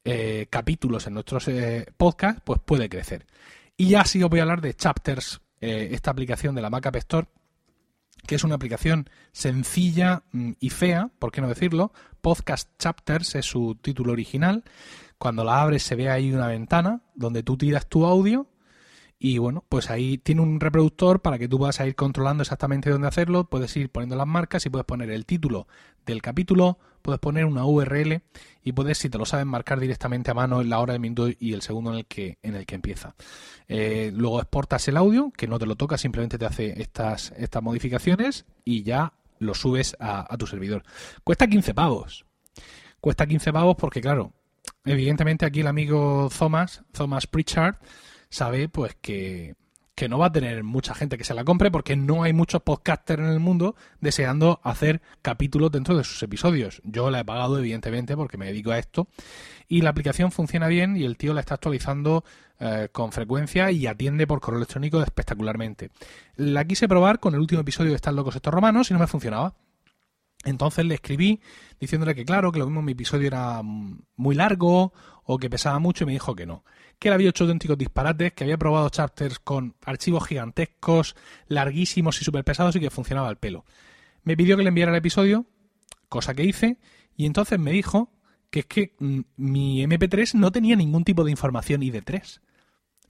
eh, 0.05 0.47
capítulos 0.51 1.07
en 1.07 1.15
nuestros 1.15 1.49
eh, 1.49 1.87
podcasts, 1.97 2.43
pues 2.45 2.61
puede 2.63 2.91
crecer. 2.91 3.25
Y 3.79 3.89
ya 3.89 4.05
sí 4.05 4.23
os 4.23 4.29
voy 4.29 4.41
a 4.41 4.43
hablar 4.43 4.61
de 4.61 4.75
chapters 4.75 5.41
eh, 5.63 5.89
esta 5.93 6.11
aplicación 6.11 6.55
de 6.55 6.61
la 6.61 6.69
Mac 6.69 6.85
App 6.85 6.97
Store, 6.97 7.29
que 8.27 8.35
es 8.35 8.45
una 8.45 8.57
aplicación 8.57 9.09
sencilla 9.33 10.23
mm, 10.33 10.53
y 10.61 10.71
fea, 10.71 11.11
por 11.19 11.33
qué 11.33 11.41
no 11.41 11.49
decirlo. 11.49 11.93
Podcast 12.21 12.71
Chapters 12.79 13.35
es 13.35 13.47
su 13.47 13.77
título 13.81 14.13
original. 14.13 14.65
Cuando 15.19 15.45
la 15.45 15.61
abres 15.61 15.83
se 15.83 15.97
ve 15.97 16.09
ahí 16.09 16.33
una 16.33 16.47
ventana 16.47 17.03
donde 17.15 17.43
tú 17.43 17.57
tiras 17.57 17.89
tu 17.89 18.07
audio 18.07 18.49
y 19.19 19.39
bueno, 19.39 19.65
pues 19.69 19.91
ahí 19.91 20.19
tiene 20.19 20.43
un 20.43 20.61
reproductor 20.61 21.21
para 21.21 21.39
que 21.39 21.49
tú 21.49 21.59
puedas 21.59 21.81
ir 21.81 21.97
controlando 21.97 22.43
exactamente 22.43 22.91
dónde 22.91 23.09
hacerlo. 23.09 23.45
Puedes 23.45 23.77
ir 23.77 23.91
poniendo 23.91 24.15
las 24.15 24.29
marcas 24.29 24.65
y 24.65 24.71
puedes 24.71 24.87
poner 24.87 25.11
el 25.11 25.27
título 25.27 25.67
del 26.07 26.23
capítulo, 26.23 26.79
puedes 26.99 27.21
poner 27.21 27.45
una 27.45 27.65
URL 27.65 28.23
y 28.63 28.73
puedes, 28.73 28.99
si 28.99 29.09
te 29.09 29.19
lo 29.19 29.25
saben, 29.25 29.49
marcar 29.49 29.81
directamente 29.81 30.31
a 30.31 30.35
mano 30.35 30.63
la 30.63 30.79
hora, 30.81 30.95
el 30.95 31.01
minuto 31.01 31.29
y 31.39 31.53
el 31.53 31.63
segundo 31.63 31.93
en 31.93 31.99
el 31.99 32.07
que, 32.07 32.39
en 32.43 32.55
el 32.55 32.67
que 32.67 32.75
empieza. 32.75 33.15
Eh, 33.67 34.11
luego 34.15 34.41
exportas 34.41 34.87
el 34.89 34.97
audio, 34.97 35.33
que 35.37 35.47
no 35.47 35.59
te 35.59 35.67
lo 35.67 35.77
toca, 35.77 35.97
simplemente 35.99 36.39
te 36.39 36.47
hace 36.47 36.81
estas, 36.81 37.33
estas 37.37 37.63
modificaciones 37.63 38.47
y 38.65 38.83
ya 38.83 39.13
lo 39.39 39.55
subes 39.55 39.97
a, 40.01 40.33
a 40.33 40.37
tu 40.37 40.47
servidor. 40.47 40.83
Cuesta 41.25 41.47
15 41.47 41.75
pavos. 41.75 42.27
Cuesta 43.01 43.27
15 43.27 43.53
pavos 43.53 43.77
porque, 43.77 44.01
claro, 44.01 44.33
evidentemente 44.85 45.47
aquí 45.47 45.61
el 45.61 45.69
amigo 45.69 46.29
Thomas, 46.37 46.83
Thomas 46.93 47.27
Pritchard, 47.27 47.77
sabe 48.29 48.69
pues 48.69 48.97
que, 49.01 49.55
que 49.99 50.09
no 50.09 50.17
va 50.17 50.27
a 50.27 50.33
tener 50.33 50.63
mucha 50.63 50.95
gente 50.95 51.19
que 51.19 51.25
se 51.25 51.35
la 51.35 51.43
compre 51.43 51.73
porque 51.73 51.97
no 51.97 52.23
hay 52.23 52.33
muchos 52.33 52.63
podcasters 52.63 53.21
en 53.21 53.31
el 53.31 53.41
mundo 53.41 53.75
deseando 54.01 54.61
hacer 54.63 55.03
capítulos 55.23 55.73
dentro 55.73 55.97
de 55.97 56.05
sus 56.05 56.23
episodios. 56.23 56.81
Yo 56.85 57.11
la 57.11 57.19
he 57.19 57.25
pagado 57.25 57.59
evidentemente 57.59 58.17
porque 58.17 58.39
me 58.39 58.47
dedico 58.47 58.71
a 58.71 58.79
esto 58.79 59.09
y 59.67 59.81
la 59.81 59.91
aplicación 59.91 60.31
funciona 60.31 60.69
bien 60.69 60.97
y 60.97 61.03
el 61.03 61.17
tío 61.17 61.35
la 61.35 61.41
está 61.41 61.55
actualizando 61.55 62.23
eh, 62.61 62.91
con 62.93 63.11
frecuencia 63.11 63.73
y 63.73 63.89
atiende 63.89 64.29
por 64.29 64.41
correo 64.41 64.59
electrónico 64.59 65.03
espectacularmente. 65.03 65.91
La 66.37 66.65
quise 66.65 66.87
probar 66.87 67.19
con 67.19 67.35
el 67.35 67.41
último 67.41 67.63
episodio 67.63 67.91
de 67.91 67.97
Están 67.97 68.15
locos 68.15 68.37
estos 68.37 68.55
romanos 68.55 68.89
y 68.93 68.95
no 68.95 69.01
me 69.01 69.09
funcionaba. 69.09 69.57
Entonces 70.45 70.85
le 70.85 70.95
escribí 70.95 71.41
diciéndole 71.81 72.15
que 72.15 72.25
claro, 72.25 72.53
que 72.53 72.61
lo 72.61 72.67
mismo 72.67 72.83
mi 72.83 72.93
episodio 72.93 73.27
era 73.27 73.63
muy 73.65 74.37
largo 74.37 74.93
o 75.31 75.39
que 75.39 75.51
pesaba 75.51 75.79
mucho 75.79 76.05
y 76.05 76.07
me 76.07 76.13
dijo 76.13 76.35
que 76.35 76.47
no. 76.47 76.65
Que 76.99 77.09
él 77.09 77.15
había 77.15 77.29
hecho 77.29 77.45
auténticos 77.45 77.77
disparates, 77.77 78.33
que 78.33 78.45
había 78.45 78.57
probado 78.57 78.89
chapters 78.89 79.39
con 79.39 79.75
archivos 79.85 80.27
gigantescos, 80.27 81.17
larguísimos 81.49 82.19
y 82.23 82.25
súper 82.25 82.45
pesados 82.45 82.75
y 82.77 82.81
que 82.81 82.89
funcionaba 82.89 83.29
al 83.29 83.37
pelo. 83.37 83.67
Me 84.23 84.39
pidió 84.39 84.57
que 84.57 84.63
le 84.63 84.71
enviara 84.71 84.91
el 84.91 84.97
episodio, 84.97 85.45
cosa 86.09 86.33
que 86.33 86.45
hice, 86.45 86.79
y 87.15 87.27
entonces 87.27 87.59
me 87.59 87.73
dijo 87.73 88.11
que 88.49 88.61
es 88.61 88.67
que 88.67 88.95
mm, 88.99 89.21
mi 89.37 89.85
MP3 89.85 90.33
no 90.33 90.51
tenía 90.51 90.77
ningún 90.77 91.05
tipo 91.05 91.25
de 91.25 91.31
información 91.31 91.83
ID3. 91.83 92.41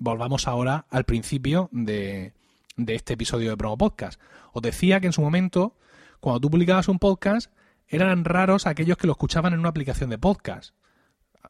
Volvamos 0.00 0.48
ahora 0.48 0.86
al 0.90 1.04
principio 1.04 1.68
de, 1.70 2.32
de 2.76 2.94
este 2.96 3.14
episodio 3.14 3.50
de 3.50 3.56
Promo 3.56 3.78
Podcast. 3.78 4.20
Os 4.52 4.62
decía 4.62 4.98
que 4.98 5.06
en 5.06 5.12
su 5.12 5.22
momento 5.22 5.76
cuando 6.18 6.40
tú 6.40 6.50
publicabas 6.50 6.88
un 6.88 6.98
podcast, 6.98 7.52
eran 7.86 8.24
raros 8.24 8.66
aquellos 8.66 8.96
que 8.96 9.06
lo 9.06 9.12
escuchaban 9.12 9.52
en 9.52 9.60
una 9.60 9.68
aplicación 9.68 10.10
de 10.10 10.18
podcast. 10.18 10.74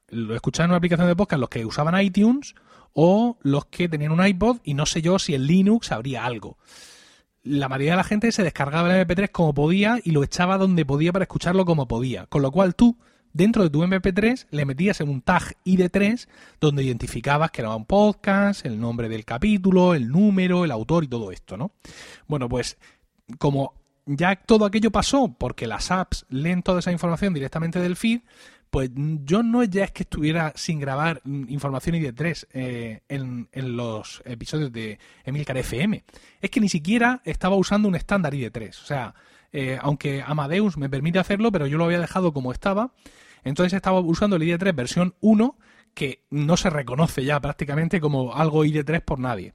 Lo 0.09 0.35
escuchaban 0.35 0.67
en 0.67 0.71
una 0.73 0.79
aplicación 0.79 1.09
de 1.09 1.17
podcast 1.17 1.41
los 1.41 1.49
que 1.49 1.65
usaban 1.65 2.01
iTunes 2.01 2.55
o 2.93 3.39
los 3.43 3.67
que 3.67 3.89
tenían 3.89 4.13
un 4.13 4.27
iPod 4.27 4.59
y 4.65 4.75
no 4.75 4.87
sé 4.87 5.03
yo 5.03 5.19
si 5.19 5.35
en 5.35 5.47
Linux 5.47 5.93
habría 5.93 6.25
algo. 6.25 6.59
La 7.43 7.69
mayoría 7.69 7.93
de 7.93 7.99
la 7.99 8.05
gente 8.05 8.33
se 8.33 8.43
descargaba 8.43 8.95
el 8.95 9.07
MP3 9.07 9.31
como 9.31 9.55
podía 9.55 9.99
y 10.03 10.11
lo 10.11 10.25
echaba 10.25 10.59
donde 10.59 10.85
podía 10.85 11.13
para 11.13 11.23
escucharlo 11.23 11.65
como 11.65 11.87
podía. 11.87 12.27
Con 12.27 12.43
lo 12.43 12.51
cual 12.51 12.75
tú, 12.75 12.99
dentro 13.33 13.63
de 13.63 13.71
tu 13.71 13.83
MP3, 13.83 14.47
le 14.51 14.65
metías 14.65 15.01
en 15.01 15.09
un 15.09 15.23
tag 15.23 15.57
ID3 15.65 16.27
donde 16.61 16.83
identificabas 16.83 17.51
que 17.51 17.63
era 17.63 17.75
un 17.75 17.87
podcast, 17.87 18.67
el 18.67 18.81
nombre 18.81 19.09
del 19.09 19.25
capítulo, 19.25 19.95
el 19.95 20.09
número, 20.09 20.65
el 20.65 20.71
autor 20.71 21.05
y 21.05 21.09
todo 21.09 21.31
esto, 21.31 21.57
¿no? 21.57 21.71
Bueno, 22.27 22.49
pues 22.49 22.77
como 23.39 23.75
ya 24.07 24.37
todo 24.37 24.65
aquello 24.65 24.91
pasó 24.91 25.35
porque 25.39 25.67
las 25.67 25.91
apps 25.91 26.27
leen 26.31 26.63
toda 26.63 26.81
esa 26.81 26.93
información 26.93 27.35
directamente 27.35 27.79
del 27.79 27.97
feed, 27.97 28.21
pues 28.71 28.91
yo 28.95 29.43
no 29.43 29.65
ya 29.65 29.85
es 29.85 29.93
que 29.93 30.03
estuviera 30.03 30.53
sin 30.57 30.79
grabar 30.79 31.23
información 31.25 31.97
ID3 31.97 32.47
eh, 32.53 33.01
en, 33.09 33.49
los 33.77 34.23
episodios 34.25 34.73
de 34.73 34.99
Emilcar 35.25 35.57
FM. 35.57 36.05
Es 36.41 36.51
que 36.51 36.61
ni 36.61 36.69
siquiera 36.69 37.21
estaba 37.25 37.57
usando 37.57 37.89
un 37.89 37.95
estándar 37.95 38.35
ID3. 38.35 38.71
O 38.71 38.85
sea, 38.85 39.15
eh, 39.53 39.79
aunque 39.81 40.23
Amadeus 40.27 40.77
me 40.77 40.91
permite 40.91 41.19
hacerlo, 41.19 41.51
pero 41.51 41.67
yo 41.67 41.79
lo 41.79 41.85
había 41.85 42.01
dejado 42.01 42.33
como 42.33 42.53
estaba. 42.53 42.93
Entonces 43.45 43.73
estaba 43.73 44.01
usando 44.01 44.37
el 44.37 44.43
ID3 44.43 44.75
versión 44.75 45.15
1, 45.21 45.57
que 45.95 46.25
no 46.31 46.57
se 46.57 46.71
reconoce 46.71 47.25
ya 47.25 47.41
prácticamente 47.41 48.01
como 48.01 48.35
algo 48.35 48.65
ID3 48.65 49.03
por 49.03 49.19
nadie. 49.19 49.55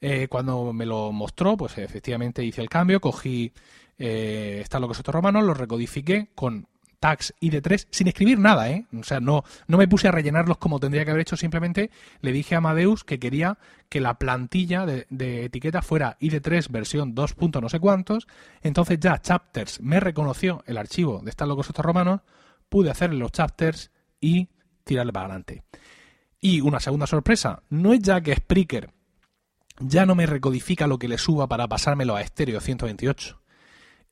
Eh, 0.00 0.28
cuando 0.28 0.72
me 0.72 0.86
lo 0.86 1.12
mostró, 1.12 1.56
pues 1.56 1.76
efectivamente 1.78 2.44
hice 2.44 2.62
el 2.62 2.70
cambio, 2.70 3.00
cogí 3.00 3.52
eh, 3.98 4.60
Están 4.62 4.82
estos 4.90 5.14
romanos, 5.14 5.44
lo 5.44 5.52
recodifiqué 5.52 6.30
con 6.34 6.66
tags 7.00 7.34
ID3 7.40 7.86
sin 7.90 8.06
escribir 8.06 8.38
nada, 8.38 8.70
¿eh? 8.70 8.86
O 8.96 9.02
sea, 9.02 9.20
no, 9.20 9.42
no 9.66 9.78
me 9.78 9.88
puse 9.88 10.06
a 10.06 10.12
rellenarlos 10.12 10.58
como 10.58 10.78
tendría 10.78 11.04
que 11.04 11.10
haber 11.10 11.22
hecho, 11.22 11.36
simplemente 11.36 11.90
le 12.20 12.30
dije 12.30 12.54
a 12.54 12.58
Amadeus 12.58 13.02
que 13.04 13.18
quería 13.18 13.58
que 13.88 14.00
la 14.00 14.18
plantilla 14.18 14.86
de, 14.86 15.06
de 15.10 15.46
etiqueta 15.46 15.82
fuera 15.82 16.18
ID3 16.20 16.70
versión 16.70 17.14
2. 17.14 17.36
no 17.60 17.68
sé 17.68 17.80
cuántos, 17.80 18.28
entonces 18.62 19.00
ya 19.00 19.20
Chapters 19.20 19.80
me 19.80 19.98
reconoció 19.98 20.62
el 20.66 20.76
archivo 20.76 21.20
de 21.24 21.30
Están 21.30 21.48
locos 21.48 21.68
estos 21.68 21.84
romanos, 21.84 22.20
pude 22.68 22.90
hacerle 22.90 23.18
los 23.18 23.32
chapters 23.32 23.90
y 24.20 24.50
tirarle 24.84 25.12
para 25.12 25.26
adelante. 25.26 25.64
Y 26.40 26.60
una 26.60 26.80
segunda 26.80 27.06
sorpresa, 27.06 27.62
no 27.70 27.92
es 27.92 28.00
ya 28.00 28.20
que 28.20 28.34
Spreaker 28.34 28.92
ya 29.80 30.04
no 30.04 30.14
me 30.14 30.26
recodifica 30.26 30.86
lo 30.86 30.98
que 30.98 31.08
le 31.08 31.18
suba 31.18 31.48
para 31.48 31.66
pasármelo 31.66 32.14
a 32.14 32.20
estéreo 32.20 32.60
128. 32.60 33.40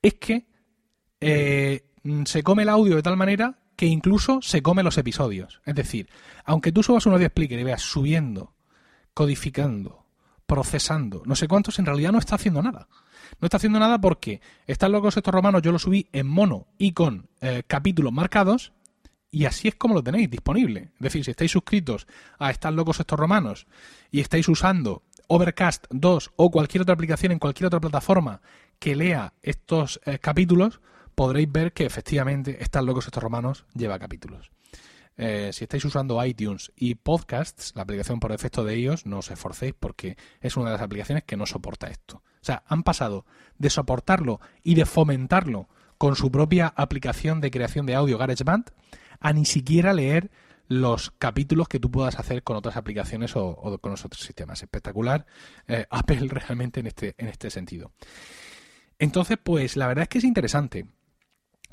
Es 0.01 0.13
que 0.15 0.47
eh, 1.21 1.88
se 2.25 2.43
come 2.43 2.63
el 2.63 2.69
audio 2.69 2.95
de 2.95 3.03
tal 3.03 3.17
manera 3.17 3.59
que 3.75 3.85
incluso 3.85 4.41
se 4.41 4.61
come 4.61 4.83
los 4.83 4.97
episodios. 4.97 5.61
Es 5.65 5.75
decir, 5.75 6.09
aunque 6.43 6.71
tú 6.71 6.83
subas 6.83 7.05
un 7.05 7.13
audio 7.13 7.27
explique 7.27 7.59
y 7.59 7.63
veas 7.63 7.81
subiendo, 7.81 8.53
codificando, 9.13 10.05
procesando, 10.45 11.23
no 11.25 11.35
sé 11.35 11.47
cuántos, 11.47 11.79
en 11.79 11.85
realidad 11.85 12.11
no 12.11 12.19
está 12.19 12.35
haciendo 12.35 12.61
nada. 12.61 12.87
No 13.39 13.45
está 13.45 13.57
haciendo 13.57 13.79
nada 13.79 14.01
porque 14.01 14.41
Están 14.65 14.91
locos 14.91 15.15
estos 15.15 15.33
romanos, 15.33 15.61
yo 15.61 15.71
lo 15.71 15.79
subí 15.79 16.07
en 16.11 16.27
mono 16.27 16.67
y 16.77 16.93
con 16.93 17.29
eh, 17.41 17.63
capítulos 17.67 18.11
marcados 18.11 18.73
y 19.31 19.45
así 19.45 19.67
es 19.67 19.75
como 19.75 19.93
lo 19.93 20.03
tenéis 20.03 20.29
disponible. 20.29 20.91
Es 20.95 20.99
decir, 20.99 21.23
si 21.23 21.31
estáis 21.31 21.51
suscritos 21.51 22.07
a 22.39 22.49
Están 22.49 22.75
locos 22.75 22.99
estos 22.99 23.19
romanos 23.19 23.67
y 24.11 24.19
estáis 24.19 24.47
usando 24.49 25.03
Overcast 25.27 25.85
2 25.91 26.31
o 26.35 26.49
cualquier 26.51 26.81
otra 26.81 26.95
aplicación 26.95 27.31
en 27.31 27.39
cualquier 27.39 27.67
otra 27.67 27.79
plataforma 27.79 28.41
que 28.79 28.95
lea 28.95 29.33
estos 29.43 30.01
eh, 30.05 30.17
capítulos, 30.17 30.81
podréis 31.19 31.51
ver 31.51 31.73
que 31.73 31.85
efectivamente 31.85 32.63
Están 32.63 32.85
locos 32.85 33.05
estos 33.05 33.21
romanos 33.21 33.65
lleva 33.75 33.99
capítulos. 33.99 34.51
Eh, 35.17 35.49
si 35.51 35.65
estáis 35.65 35.83
usando 35.83 36.23
iTunes 36.23 36.71
y 36.77 36.95
Podcasts, 36.95 37.73
la 37.75 37.81
aplicación 37.81 38.21
por 38.21 38.31
defecto 38.31 38.63
de 38.63 38.75
ellos, 38.75 39.05
no 39.05 39.17
os 39.17 39.29
esforcéis 39.29 39.73
porque 39.77 40.15
es 40.39 40.55
una 40.55 40.67
de 40.67 40.75
las 40.75 40.81
aplicaciones 40.81 41.25
que 41.25 41.35
no 41.35 41.45
soporta 41.45 41.87
esto. 41.87 42.23
O 42.23 42.39
sea, 42.45 42.63
han 42.67 42.83
pasado 42.83 43.25
de 43.57 43.69
soportarlo 43.69 44.39
y 44.63 44.75
de 44.75 44.85
fomentarlo 44.85 45.67
con 45.97 46.15
su 46.15 46.31
propia 46.31 46.67
aplicación 46.67 47.41
de 47.41 47.51
creación 47.51 47.85
de 47.85 47.95
audio 47.95 48.17
GarageBand 48.17 48.71
a 49.19 49.33
ni 49.33 49.43
siquiera 49.43 49.91
leer 49.91 50.31
los 50.69 51.11
capítulos 51.11 51.67
que 51.67 51.81
tú 51.81 51.91
puedas 51.91 52.17
hacer 52.17 52.43
con 52.43 52.55
otras 52.55 52.77
aplicaciones 52.77 53.35
o, 53.35 53.77
con 53.81 53.91
los 53.91 54.05
otros 54.05 54.23
sistemas. 54.23 54.63
Espectacular 54.63 55.25
eh, 55.67 55.85
Apple 55.89 56.29
realmente 56.29 56.79
en 56.79 56.87
este, 56.87 57.15
en 57.17 57.27
este 57.27 57.49
sentido. 57.49 57.91
Entonces, 58.99 59.37
pues 59.43 59.75
la 59.75 59.87
verdad 59.87 60.03
es 60.03 60.09
que 60.09 60.19
es 60.19 60.23
interesante. 60.23 60.85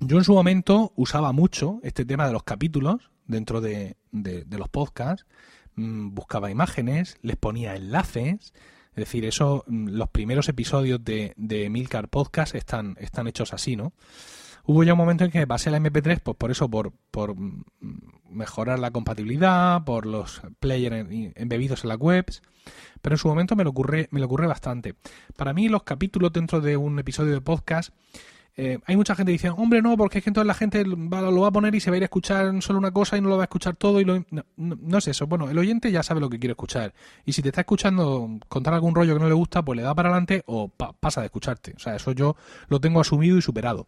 Yo 0.00 0.18
en 0.18 0.24
su 0.24 0.34
momento 0.34 0.92
usaba 0.94 1.32
mucho 1.32 1.80
este 1.82 2.04
tema 2.04 2.26
de 2.26 2.32
los 2.32 2.42
capítulos 2.42 3.10
dentro 3.26 3.60
de, 3.60 3.96
los 4.12 4.68
podcasts, 4.68 5.26
mm, 5.74 6.14
buscaba 6.14 6.50
imágenes, 6.50 7.18
les 7.22 7.36
ponía 7.36 7.76
enlaces, 7.76 8.52
es 8.90 8.96
decir, 8.96 9.24
eso, 9.24 9.64
mm, 9.66 9.88
los 9.88 10.10
primeros 10.10 10.48
episodios 10.48 11.02
de, 11.02 11.32
de 11.36 11.70
Milcar 11.70 12.08
Podcast 12.08 12.54
están, 12.54 12.96
están 13.00 13.26
hechos 13.26 13.54
así, 13.54 13.76
¿no? 13.76 13.94
Hubo 14.64 14.82
ya 14.82 14.94
un 14.94 14.98
momento 14.98 15.24
en 15.24 15.30
que 15.30 15.46
pasé 15.46 15.70
la 15.70 15.78
MP3, 15.78 16.20
pues 16.20 16.36
por 16.36 16.50
eso, 16.50 16.68
por, 16.68 16.92
por 17.12 17.36
mejorar 18.28 18.80
la 18.80 18.90
compatibilidad, 18.90 19.84
por 19.84 20.06
los 20.06 20.42
players 20.58 21.06
embebidos 21.36 21.84
en 21.84 21.88
las 21.88 21.98
webs, 21.98 22.42
pero 23.00 23.14
en 23.14 23.18
su 23.18 23.28
momento 23.28 23.54
me 23.54 23.62
lo 23.62 23.70
ocurre, 23.70 24.08
me 24.10 24.18
lo 24.18 24.26
ocurre 24.26 24.48
bastante. 24.48 24.96
Para 25.36 25.52
mí 25.52 25.68
los 25.68 25.84
capítulos 25.84 26.32
dentro 26.32 26.60
de 26.60 26.76
un 26.76 26.98
episodio 26.98 27.32
de 27.32 27.40
podcast, 27.40 27.94
eh, 28.56 28.78
hay 28.86 28.96
mucha 28.96 29.14
gente 29.14 29.30
que 29.30 29.34
dice, 29.34 29.50
hombre, 29.50 29.82
no, 29.82 29.96
porque 29.96 30.18
es 30.18 30.24
que 30.24 30.30
entonces 30.30 30.46
la 30.46 30.54
gente 30.54 30.84
lo 30.84 31.40
va 31.40 31.48
a 31.48 31.52
poner 31.52 31.74
y 31.74 31.80
se 31.80 31.90
va 31.90 31.94
a 31.94 31.98
ir 31.98 32.02
a 32.02 32.06
escuchar 32.06 32.62
solo 32.62 32.78
una 32.78 32.90
cosa 32.90 33.16
y 33.16 33.20
no 33.20 33.28
lo 33.28 33.36
va 33.36 33.42
a 33.42 33.44
escuchar 33.44 33.76
todo 33.76 34.00
y 34.00 34.04
lo, 34.04 34.24
no, 34.56 34.98
es 34.98 35.08
eso. 35.08 35.26
Bueno, 35.26 35.50
el 35.50 35.58
oyente 35.58 35.92
ya 35.92 36.02
sabe 36.02 36.20
lo 36.20 36.30
que 36.30 36.38
quiere 36.38 36.52
escuchar 36.52 36.94
y 37.24 37.32
si 37.32 37.42
te 37.42 37.48
está 37.48 37.60
escuchando 37.60 38.38
contar 38.48 38.74
algún 38.74 38.94
rollo 38.94 39.14
que 39.14 39.20
no 39.20 39.28
le 39.28 39.34
gusta, 39.34 39.62
pues 39.62 39.76
le 39.76 39.82
da 39.82 39.94
para 39.94 40.08
adelante 40.08 40.42
o 40.46 40.68
pasa 40.68 41.20
de 41.20 41.26
escucharte. 41.26 41.74
O 41.76 41.78
sea, 41.78 41.96
eso 41.96 42.12
yo 42.12 42.36
lo 42.68 42.80
tengo 42.80 43.00
asumido 43.00 43.36
y 43.36 43.42
superado 43.42 43.86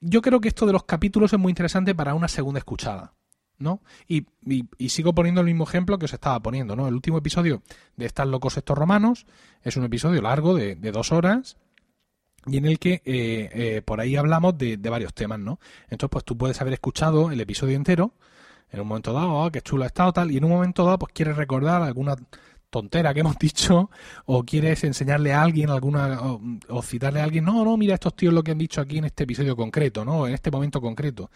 yo 0.00 0.22
creo 0.22 0.40
que 0.40 0.48
esto 0.48 0.66
de 0.66 0.72
los 0.72 0.84
capítulos 0.84 1.32
es 1.32 1.38
muy 1.38 1.50
interesante 1.50 1.94
para 1.94 2.14
una 2.14 2.28
segunda 2.28 2.58
escuchada. 2.58 3.14
¿no? 3.58 3.80
Y, 4.06 4.26
y, 4.44 4.90
sigo 4.90 5.14
poniendo 5.14 5.40
el 5.40 5.46
mismo 5.46 5.64
ejemplo 5.64 5.98
que 5.98 6.04
os 6.04 6.12
estaba 6.12 6.38
poniendo, 6.40 6.76
¿no? 6.76 6.88
El 6.88 6.94
último 6.94 7.16
episodio 7.16 7.62
de 7.96 8.04
Estas 8.04 8.28
locos 8.28 8.58
estos 8.58 8.76
romanos 8.76 9.24
es 9.62 9.78
un 9.78 9.84
episodio 9.84 10.20
largo 10.20 10.54
de, 10.54 10.74
de 10.74 10.92
dos 10.92 11.10
horas 11.10 11.56
y 12.46 12.58
en 12.58 12.66
el 12.66 12.78
que 12.78 13.02
eh, 13.04 13.50
eh, 13.52 13.82
por 13.84 14.00
ahí 14.00 14.16
hablamos 14.16 14.56
de, 14.56 14.76
de, 14.76 14.90
varios 14.90 15.12
temas, 15.14 15.38
¿no? 15.38 15.58
Entonces, 15.84 16.10
pues 16.10 16.24
tú 16.24 16.36
puedes 16.36 16.60
haber 16.60 16.74
escuchado 16.74 17.30
el 17.30 17.40
episodio 17.40 17.76
entero 17.76 18.12
en 18.70 18.80
un 18.80 18.88
momento 18.88 19.12
dado, 19.12 19.32
oh, 19.32 19.50
qué 19.50 19.60
chulo 19.60 19.84
ha 19.84 19.86
estado, 19.86 20.12
tal, 20.12 20.30
y 20.30 20.36
en 20.36 20.44
un 20.44 20.50
momento 20.50 20.84
dado, 20.84 20.98
pues 20.98 21.12
quieres 21.12 21.36
recordar 21.36 21.82
alguna 21.82 22.16
tontera 22.76 23.14
que 23.14 23.20
hemos 23.20 23.38
dicho 23.46 23.90
o 24.26 24.44
quieres 24.44 24.84
enseñarle 24.84 25.32
a 25.32 25.40
alguien 25.40 25.70
alguna 25.70 26.20
o, 26.20 26.82
citarle 26.82 27.20
a 27.20 27.24
alguien, 27.24 27.44
no, 27.44 27.64
no, 27.64 27.76
mira 27.76 27.94
estos 27.94 28.14
tíos 28.14 28.34
lo 28.34 28.42
que 28.42 28.50
han 28.50 28.58
dicho 28.58 28.82
aquí 28.82 28.98
en 28.98 29.06
este 29.06 29.24
episodio 29.24 29.56
concreto, 29.56 30.04
¿no? 30.04 30.26
En 30.26 30.34
este 30.34 30.50
momento 30.50 30.80
concreto. 30.80 31.30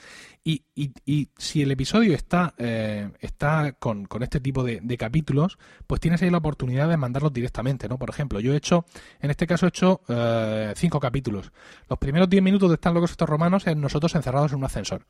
Y, 0.44 0.64
y, 0.74 0.92
y 1.06 1.28
si 1.36 1.62
el 1.62 1.70
episodio 1.70 2.14
está, 2.14 2.54
eh, 2.58 3.10
está 3.20 3.72
con, 3.72 4.04
con, 4.04 4.22
este 4.22 4.40
tipo 4.40 4.62
de, 4.62 4.80
capítulos, 4.98 5.58
pues 5.86 6.00
tienes 6.00 6.20
ahí 6.20 6.30
la 6.30 6.38
oportunidad 6.38 6.88
de 6.88 6.96
mandarlos 6.96 7.32
directamente, 7.32 7.88
¿no? 7.88 7.98
Por 7.98 8.10
ejemplo, 8.10 8.40
yo 8.40 8.52
he 8.52 8.56
hecho, 8.56 8.84
en 9.20 9.30
este 9.30 9.46
caso 9.46 9.66
he 9.66 9.70
hecho 9.70 10.02
eh, 10.08 10.74
cinco 10.76 11.00
capítulos. 11.00 11.52
Los 11.88 11.98
primeros 11.98 12.28
diez 12.28 12.42
minutos 12.42 12.68
de 12.68 12.74
Están 12.74 12.92
locos 12.92 13.12
estos 13.12 13.28
romanos 13.28 13.66
en 13.66 13.80
nosotros 13.80 14.14
encerrados 14.14 14.52
en 14.52 14.58
un 14.58 14.64
ascensor. 14.64 15.06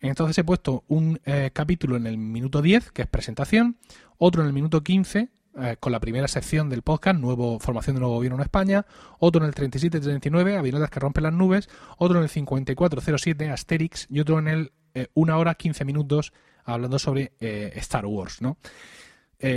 Entonces 0.00 0.38
he 0.38 0.44
puesto 0.44 0.84
un 0.88 1.20
eh, 1.24 1.50
capítulo 1.52 1.96
en 1.96 2.06
el 2.06 2.18
minuto 2.18 2.62
10, 2.62 2.92
que 2.92 3.02
es 3.02 3.08
presentación, 3.08 3.78
otro 4.18 4.42
en 4.42 4.48
el 4.48 4.52
minuto 4.52 4.82
15, 4.82 5.30
eh, 5.56 5.76
con 5.78 5.92
la 5.92 6.00
primera 6.00 6.26
sección 6.26 6.68
del 6.68 6.82
podcast, 6.82 7.20
nuevo 7.20 7.60
formación 7.60 7.94
de 7.94 8.00
nuevo 8.00 8.16
gobierno 8.16 8.38
en 8.38 8.42
España, 8.42 8.86
otro 9.20 9.40
en 9.42 9.46
el 9.46 9.54
3739, 9.54 10.56
avionetas 10.56 10.90
que 10.90 10.98
rompen 10.98 11.22
las 11.22 11.32
nubes, 11.32 11.68
otro 11.96 12.18
en 12.18 12.24
el 12.24 12.28
5407, 12.28 13.50
Asterix, 13.50 14.08
y 14.10 14.18
otro 14.18 14.40
en 14.40 14.48
el 14.48 14.72
1 15.14 15.32
eh, 15.32 15.36
hora 15.36 15.54
15 15.54 15.84
minutos 15.84 16.32
hablando 16.64 16.98
sobre 16.98 17.34
eh, 17.38 17.72
Star 17.76 18.04
Wars, 18.06 18.42
¿no? 18.42 18.58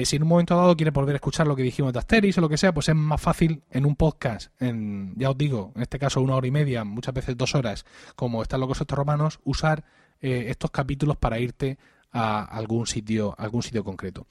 si 0.04 0.18
en 0.18 0.24
un 0.24 0.28
momento 0.28 0.54
dado 0.54 0.76
quieres 0.76 0.94
volver 0.94 1.16
a 1.16 1.18
escuchar 1.18 1.48
lo 1.48 1.56
que 1.56 1.64
dijimos 1.64 1.94
de 1.94 2.00
Asterix 2.00 2.38
o 2.38 2.42
lo 2.42 2.50
que 2.50 2.58
sea, 2.58 2.74
pues 2.74 2.90
es 2.90 2.96
más 2.96 3.22
fácil 3.22 3.64
en 3.72 3.86
un 3.86 3.96
podcast, 3.96 4.52
en, 4.62 5.14
ya 5.16 5.30
os 5.30 5.38
digo, 5.38 5.72
en 5.78 5.82
este 5.82 5.98
caso 5.98 6.20
una 6.20 6.36
hora 6.36 6.46
y 6.46 6.52
media, 6.52 6.84
muchas 6.84 7.14
veces 7.14 7.38
dos 7.38 7.56
horas, 7.56 7.86
como 8.18 8.42
están 8.42 8.60
locos 8.60 8.82
estos 8.82 8.98
romanos, 8.98 9.40
usar 9.46 9.86
estos 10.20 10.72
capítulos 10.72 11.16
para 11.16 11.40
irte 11.40 11.78
a 12.12 12.44
algún 12.44 12.86
sitio, 12.86 13.34
algún 13.38 13.64
sitio 13.64 13.86
concreto. 13.86 14.28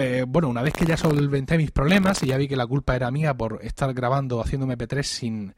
Eh, 0.00 0.24
bueno, 0.26 0.48
una 0.48 0.62
vez 0.62 0.72
que 0.72 0.86
ya 0.86 0.96
solventé 0.96 1.58
mis 1.58 1.72
problemas 1.72 2.22
y 2.22 2.26
ya 2.28 2.38
vi 2.38 2.48
que 2.48 2.56
la 2.56 2.66
culpa 2.66 2.96
era 2.96 3.10
mía 3.10 3.36
por 3.36 3.60
estar 3.62 3.92
grabando 3.92 4.40
haciendo 4.40 4.66
MP3 4.66 5.02
sin, 5.02 5.54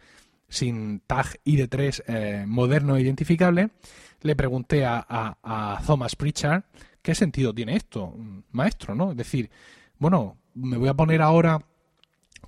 sin 0.49 0.99
tag 1.07 1.27
ID3 1.45 2.03
eh, 2.09 2.45
moderno 2.49 2.97
e 2.97 3.03
identificable, 3.03 3.71
le 4.23 4.35
pregunté 4.35 4.85
a, 4.85 5.81
Thomas 5.87 6.17
Pritchard 6.17 6.65
qué 7.03 7.15
sentido 7.15 7.55
tiene 7.55 7.77
esto, 7.77 8.17
maestro, 8.51 8.97
¿no? 8.97 9.13
Es 9.13 9.17
decir, 9.17 9.49
bueno, 9.99 10.39
me 10.55 10.77
voy 10.77 10.89
a 10.89 10.95
poner 10.95 11.23
ahora, 11.23 11.61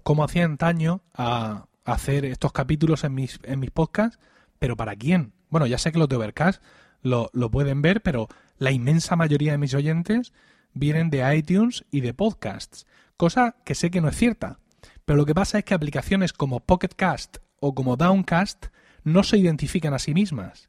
como 0.03 0.25
hacía 0.25 0.45
antaño, 0.45 1.01
a, 1.15 1.67
hacer 1.85 2.25
estos 2.25 2.51
capítulos 2.51 3.05
en 3.05 3.15
mis, 3.15 3.39
en 3.45 3.61
mis 3.61 3.71
podcasts, 3.71 4.19
pero 4.59 4.77
¿para 4.77 4.97
quién? 4.97 5.33
Bueno, 5.49 5.67
ya 5.67 5.79
sé 5.79 5.93
que 5.93 5.99
los 6.01 6.09
de 6.09 6.17
Overcast 6.17 6.61
lo, 7.03 7.31
lo 7.33 7.53
pueden 7.53 7.83
ver, 7.83 8.01
pero 8.03 8.27
la 8.59 8.73
inmensa 8.73 9.15
mayoría 9.15 9.53
de 9.53 9.59
mis 9.59 9.75
oyentes 9.75 10.33
vienen 10.75 11.11
de 11.11 11.37
iTunes 11.37 11.85
y 11.91 12.01
de 12.01 12.13
podcasts, 12.13 12.87
cosa 13.17 13.57
que 13.65 13.75
sé 13.75 13.91
que 13.91 14.01
no 14.01 14.09
es 14.09 14.17
cierta. 14.17 14.59
Pero 15.05 15.17
lo 15.17 15.27
que 15.27 15.35
pasa 15.35 15.59
es 15.59 15.65
que 15.65 15.75
aplicaciones 15.75 16.33
como 16.33 16.61
Pocketcast 16.61 17.39
o 17.61 17.75
como 17.75 17.97
Downcast 17.97 18.67
no 19.05 19.23
se 19.23 19.39
identifican 19.39 19.95
a 19.95 19.99
sí 19.99 20.15
mismas. 20.15 20.69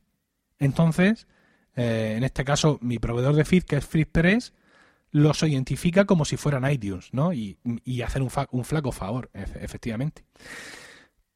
Entonces, 0.60 1.28
eh, 1.76 2.16
en 2.18 2.24
este 2.24 2.46
caso, 2.46 2.78
mi 2.82 3.00
proveedor 3.00 3.36
de 3.36 3.46
feed, 3.46 3.64
que 3.64 3.78
es 3.78 3.86
FreePress, 3.86 4.54
los 5.12 5.44
identifica 5.44 6.06
como 6.06 6.26
si 6.26 6.38
fueran 6.38 6.70
iTunes, 6.70 7.14
¿no? 7.14 7.34
Y, 7.34 7.58
y 7.84 8.02
hacer 8.02 8.22
un, 8.22 8.30
un, 8.52 8.66
flaco 8.66 8.92
favor, 8.92 9.30
efectivamente. 9.34 10.26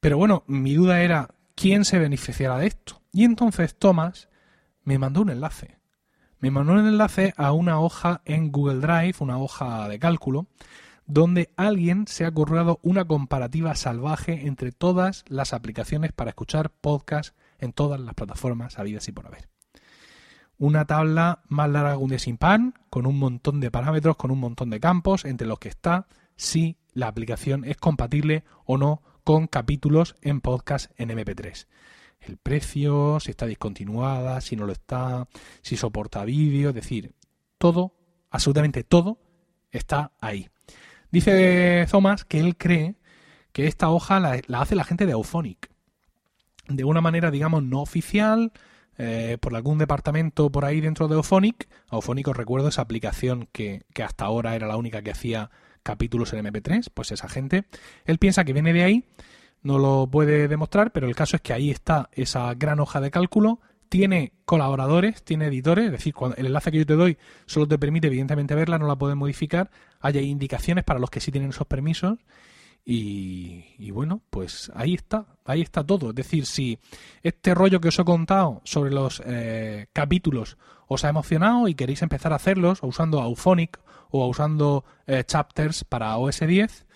Pero 0.01 0.17
bueno, 0.17 0.43
mi 0.47 0.73
duda 0.73 1.01
era, 1.01 1.33
¿quién 1.55 1.85
se 1.85 1.99
beneficiará 1.99 2.57
de 2.57 2.67
esto? 2.67 3.01
Y 3.13 3.23
entonces 3.23 3.77
Thomas 3.77 4.29
me 4.83 4.97
mandó 4.97 5.21
un 5.21 5.29
enlace 5.29 5.78
me 6.39 6.51
mandó 6.51 6.73
un 6.73 6.87
enlace 6.87 7.33
a 7.35 7.51
una 7.51 7.79
hoja 7.79 8.21
en 8.25 8.51
Google 8.51 8.79
Drive, 8.79 9.15
una 9.19 9.37
hoja 9.37 9.89
de 9.89 9.99
cálculo, 9.99 10.47
donde 11.05 11.51
alguien 11.57 12.07
se 12.07 12.25
ha 12.25 12.31
currado 12.31 12.79
una 12.81 13.05
comparativa 13.05 13.75
salvaje 13.75 14.47
entre 14.47 14.71
todas 14.71 15.25
las 15.27 15.53
aplicaciones 15.53 16.13
para 16.13 16.29
escuchar 16.29 16.69
podcast 16.69 17.35
en 17.59 17.73
todas 17.73 17.99
las 17.99 18.13
plataformas 18.13 18.79
habidas 18.79 19.07
y 19.09 19.11
por 19.11 19.27
haber. 19.27 19.49
Una 20.57 20.85
tabla 20.85 21.41
más 21.47 21.69
larga 21.69 21.91
que 21.91 22.03
un 22.03 22.09
día 22.09 22.19
sin 22.19 22.37
pan, 22.37 22.73
con 22.89 23.05
un 23.05 23.17
montón 23.17 23.59
de 23.59 23.71
parámetros, 23.71 24.15
con 24.15 24.31
un 24.31 24.39
montón 24.39 24.69
de 24.69 24.79
campos, 24.79 25.25
entre 25.25 25.47
los 25.47 25.59
que 25.59 25.69
está 25.69 26.07
si 26.35 26.77
la 26.93 27.07
aplicación 27.07 27.65
es 27.65 27.77
compatible 27.77 28.43
o 28.65 28.77
no 28.77 29.01
con 29.23 29.47
capítulos 29.47 30.15
en 30.21 30.41
podcast 30.41 30.91
en 30.97 31.09
MP3 31.09 31.65
el 32.21 32.37
precio, 32.37 33.19
si 33.19 33.31
está 33.31 33.45
discontinuada, 33.45 34.41
si 34.41 34.55
no 34.55 34.65
lo 34.65 34.73
está, 34.73 35.27
si 35.61 35.77
soporta 35.77 36.25
vídeo, 36.25 36.69
es 36.69 36.75
decir, 36.75 37.13
todo, 37.57 37.93
absolutamente 38.29 38.83
todo, 38.83 39.19
está 39.71 40.11
ahí. 40.19 40.49
Dice 41.11 41.87
Thomas 41.89 42.25
que 42.25 42.39
él 42.39 42.55
cree 42.57 42.95
que 43.51 43.67
esta 43.67 43.89
hoja 43.89 44.19
la, 44.19 44.41
hace 44.59 44.75
la 44.75 44.83
gente 44.83 45.05
de 45.05 45.13
Auphonic. 45.13 45.69
De 46.67 46.83
una 46.83 47.01
manera, 47.01 47.31
digamos, 47.31 47.63
no 47.63 47.81
oficial, 47.81 48.51
eh, 48.97 49.37
por 49.39 49.55
algún 49.55 49.77
departamento 49.77 50.51
por 50.51 50.65
ahí 50.65 50.81
dentro 50.81 51.07
de 51.07 51.15
Auphonic. 51.15 51.67
Auphonic, 51.87 52.27
os 52.27 52.37
recuerdo, 52.37 52.67
esa 52.67 52.81
aplicación 52.81 53.47
que, 53.51 53.85
que 53.93 54.03
hasta 54.03 54.25
ahora 54.25 54.55
era 54.55 54.67
la 54.67 54.77
única 54.77 55.01
que 55.01 55.11
hacía 55.11 55.49
capítulos 55.81 56.33
en 56.33 56.45
MP3, 56.45 56.91
pues 56.93 57.11
esa 57.11 57.27
gente. 57.27 57.65
Él 58.05 58.19
piensa 58.19 58.43
que 58.43 58.53
viene 58.53 58.73
de 58.73 58.83
ahí 58.83 59.05
no 59.61 59.77
lo 59.77 60.07
puede 60.09 60.47
demostrar, 60.47 60.91
pero 60.91 61.07
el 61.07 61.15
caso 61.15 61.35
es 61.35 61.41
que 61.41 61.53
ahí 61.53 61.69
está 61.69 62.09
esa 62.13 62.53
gran 62.55 62.79
hoja 62.79 63.01
de 63.01 63.11
cálculo, 63.11 63.59
tiene 63.89 64.33
colaboradores, 64.45 65.23
tiene 65.23 65.47
editores, 65.47 65.85
es 65.85 65.91
decir, 65.91 66.13
cuando 66.13 66.37
el 66.37 66.45
enlace 66.45 66.71
que 66.71 66.77
yo 66.77 66.85
te 66.85 66.95
doy 66.95 67.17
solo 67.45 67.67
te 67.67 67.79
permite 67.79 68.07
evidentemente 68.07 68.55
verla, 68.55 68.77
no 68.77 68.87
la 68.87 68.95
puedes 68.95 69.17
modificar, 69.17 69.71
hay 69.99 70.17
indicaciones 70.19 70.83
para 70.83 70.99
los 70.99 71.09
que 71.09 71.19
sí 71.19 71.31
tienen 71.31 71.49
esos 71.49 71.67
permisos 71.67 72.19
y, 72.91 73.91
bueno, 73.91 74.21
pues 74.31 74.71
ahí 74.73 74.95
está, 74.95 75.27
ahí 75.45 75.61
está 75.61 75.83
todo. 75.83 76.09
Es 76.09 76.15
decir, 76.15 76.47
si 76.47 76.79
este 77.21 77.53
rollo 77.53 77.79
que 77.79 77.89
os 77.89 77.99
he 77.99 78.03
contado 78.03 78.61
sobre 78.63 78.91
los 78.91 79.21
eh, 79.25 79.87
capítulos 79.93 80.57
os 80.87 81.05
ha 81.05 81.09
emocionado 81.09 81.67
y 81.67 81.75
queréis 81.75 82.01
empezar 82.01 82.33
a 82.33 82.37
hacerlos 82.37 82.79
usando 82.81 83.21
Auphonic 83.21 83.79
o 84.09 84.27
usando 84.27 84.85
eh, 85.05 85.23
Chapters 85.23 85.83
para 85.83 86.17
OS 86.17 86.39
10, 86.39 86.87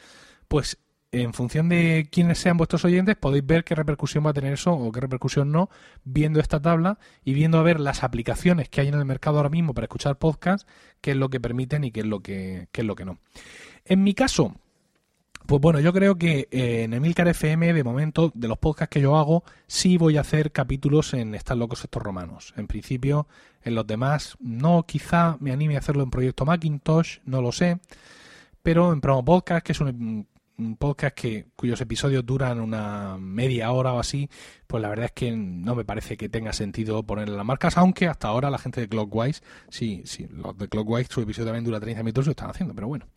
pues 0.47 0.79
en 1.13 1.31
función 1.31 1.69
de 1.69 2.09
quiénes 2.11 2.39
sean 2.39 2.57
vuestros 2.57 2.83
oyentes, 2.85 3.15
podéis 3.15 3.45
ver 3.45 3.63
qué 3.63 3.75
repercusión 3.75 4.25
va 4.25 4.31
a 4.31 4.33
tener 4.33 4.53
eso 4.53 4.73
o 4.73 4.91
qué 4.91 4.99
repercusión 4.99 5.51
no, 5.51 5.69
viendo 6.03 6.39
esta 6.39 6.59
tabla 6.59 6.97
y 7.23 7.33
viendo 7.33 7.59
a 7.59 7.61
ver 7.61 7.79
las 7.79 8.03
aplicaciones 8.03 8.67
que 8.67 8.81
hay 8.81 8.87
en 8.87 8.95
el 8.95 9.05
mercado 9.05 9.37
ahora 9.37 9.49
mismo 9.49 9.75
para 9.75 9.85
escuchar 9.85 10.17
podcasts, 10.17 10.67
qué 11.01 11.11
es 11.11 11.17
lo 11.17 11.29
que 11.29 11.39
permiten 11.39 11.83
y 11.83 11.91
qué 11.91 11.99
es 11.99 12.07
lo 12.07 12.21
que, 12.21 12.67
qué 12.71 12.81
es 12.81 12.87
lo 12.87 12.95
que 12.95 13.05
no. 13.05 13.19
En 13.85 14.03
mi 14.03 14.15
caso, 14.15 14.55
pues 15.45 15.61
bueno, 15.61 15.79
yo 15.79 15.93
creo 15.93 16.17
que 16.17 16.47
eh, 16.49 16.83
en 16.83 16.95
Emilcar 16.95 17.27
FM, 17.27 17.73
de 17.73 17.83
momento, 17.83 18.31
de 18.33 18.47
los 18.47 18.57
podcasts 18.57 18.91
que 18.91 19.01
yo 19.01 19.15
hago, 19.15 19.43
sí 19.67 19.97
voy 19.97 20.17
a 20.17 20.21
hacer 20.21 20.51
capítulos 20.51 21.13
en 21.13 21.35
Están 21.35 21.59
locos 21.59 21.83
estos 21.83 22.01
romanos. 22.01 22.55
En 22.57 22.65
principio, 22.65 23.27
en 23.61 23.75
los 23.75 23.85
demás, 23.85 24.35
no, 24.39 24.83
quizá 24.87 25.37
me 25.39 25.51
anime 25.51 25.75
a 25.75 25.79
hacerlo 25.79 26.01
en 26.01 26.09
Proyecto 26.09 26.43
Macintosh, 26.43 27.19
no 27.25 27.39
lo 27.39 27.51
sé. 27.51 27.77
Pero 28.63 28.93
en 28.93 29.01
Promo 29.01 29.23
Podcast, 29.23 29.63
que 29.63 29.73
es 29.73 29.79
un 29.79 30.27
un 30.57 30.77
podcast 30.77 31.15
que 31.15 31.47
cuyos 31.55 31.81
episodios 31.81 32.25
duran 32.25 32.59
una 32.59 33.17
media 33.17 33.71
hora 33.71 33.93
o 33.93 33.99
así, 33.99 34.29
pues 34.67 34.81
la 34.81 34.89
verdad 34.89 35.05
es 35.05 35.11
que 35.11 35.31
no 35.31 35.75
me 35.75 35.85
parece 35.85 36.17
que 36.17 36.29
tenga 36.29 36.53
sentido 36.53 37.03
ponerle 37.03 37.35
las 37.35 37.45
marcas, 37.45 37.77
aunque 37.77 38.07
hasta 38.07 38.27
ahora 38.27 38.49
la 38.49 38.57
gente 38.57 38.81
de 38.81 38.87
Clockwise, 38.87 39.43
sí, 39.69 40.03
sí, 40.05 40.27
los 40.29 40.57
de 40.57 40.67
Clockwise 40.67 41.07
su 41.09 41.21
episodio 41.21 41.47
también 41.47 41.65
dura 41.65 41.79
30 41.79 42.03
minutos 42.03 42.25
lo 42.25 42.31
están 42.31 42.49
haciendo, 42.49 42.73
pero 42.75 42.87
bueno. 42.87 43.07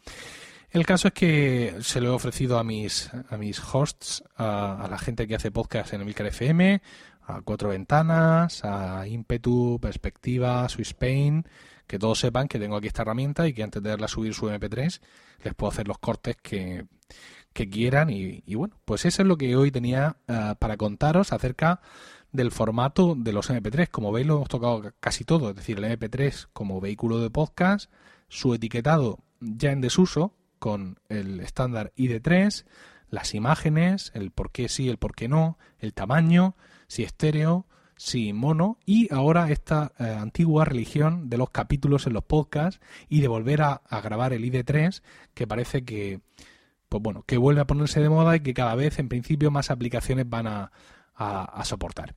El 0.71 0.85
caso 0.85 1.09
es 1.09 1.15
que 1.15 1.77
se 1.81 2.01
lo 2.01 2.09
he 2.09 2.11
ofrecido 2.11 2.59
a 2.59 2.65
mis, 2.65 3.11
a 3.31 3.37
mis 3.37 3.61
hosts, 3.61 4.25
a, 4.37 4.87
la 4.91 4.99
gente 4.99 5.27
que 5.27 5.37
hace 5.37 5.51
podcast 5.51 5.93
en 5.95 6.03
Emilcar 6.03 6.27
FM, 6.27 6.83
a 7.23 7.41
Cuatro 7.43 7.71
Ventanas, 7.71 8.65
a 8.65 9.07
Impetu, 9.07 9.79
Perspectiva, 9.81 10.69
Swiss 10.69 10.89
Spain, 10.89 11.47
que 11.87 11.99
todos 11.99 12.19
sepan 12.19 12.49
que 12.49 12.59
tengo 12.59 12.77
aquí 12.77 12.89
esta 12.89 13.03
herramienta 13.03 13.47
y 13.47 13.53
que 13.53 13.63
antes 13.63 13.83
de 13.83 13.91
darle 13.91 14.07
a 14.07 14.09
subir 14.09 14.35
su 14.35 14.47
MP3 14.49 15.01
les 15.45 15.55
puedo 15.55 15.71
hacer 15.71 15.89
los 15.89 15.99
cortes 15.99 16.37
que, 16.43 16.87
quieran 17.55 18.11
y, 18.11 18.55
bueno, 18.55 18.79
pues 18.85 19.07
eso 19.07 19.23
es 19.23 19.29
lo 19.29 19.39
que 19.39 19.57
hoy 19.57 19.71
tenía 19.71 20.19
eh, 20.29 20.55
para 20.59 20.77
contaros 20.77 21.33
acerca 21.33 21.81
del 22.31 22.51
formato 22.51 23.15
de 23.17 23.33
los 23.33 23.49
MP3. 23.49 23.89
Como 23.89 24.13
veis 24.13 24.27
lo 24.27 24.37
hemos 24.37 24.49
tocado 24.49 24.93
casi 25.01 25.25
todo, 25.25 25.49
es 25.51 25.57
decir, 25.57 25.79
el 25.79 25.99
MP3 25.99 26.49
como 26.53 26.83
vehículo 26.83 27.19
de 27.19 27.31
podcast, 27.31 27.91
su 28.29 28.53
etiquetado 28.53 29.21
ya 29.41 29.73
en 29.73 29.81
desuso 29.81 30.35
con 30.59 30.99
el 31.09 31.41
estándar 31.41 31.93
ID3, 31.97 32.67
las 33.09 33.35
imágenes, 33.35 34.11
el 34.15 34.31
por 34.31 34.51
qué 34.51 34.69
sí, 34.69 34.89
el 34.89 34.99
por 34.99 35.15
qué 35.15 35.29
no, 35.29 35.59
el 35.79 35.95
tamaño, 35.95 36.57
si 36.89 37.05
estéreo, 37.05 37.67
sin 37.97 38.37
mono 38.37 38.79
y 38.85 39.13
ahora 39.13 39.51
esta 39.51 39.93
eh, 39.99 40.05
antigua 40.05 40.65
religión 40.65 41.29
de 41.31 41.39
los 41.39 41.51
capítulos 41.51 42.07
en 42.07 42.13
los 42.13 42.25
podcasts 42.25 42.81
y 43.09 43.21
de 43.21 43.29
volver 43.29 43.63
a, 43.63 43.83
grabar 44.03 44.33
el 44.33 44.45
ID3 44.45 45.03
que 45.35 45.47
parece 45.47 45.85
que 45.85 46.21
pues 46.89 47.03
bueno 47.03 47.25
que 47.27 47.39
vuelve 47.39 47.63
a 47.63 47.67
ponerse 47.67 48.01
de 48.01 48.09
moda 48.09 48.37
y 48.37 48.41
que 48.41 48.55
cada 48.55 48.75
vez 48.75 48.99
en 48.99 49.09
principio 49.09 49.51
más 49.51 49.71
aplicaciones 49.71 50.29
van 50.29 50.47
a 50.47 50.71
soportar. 51.65 52.15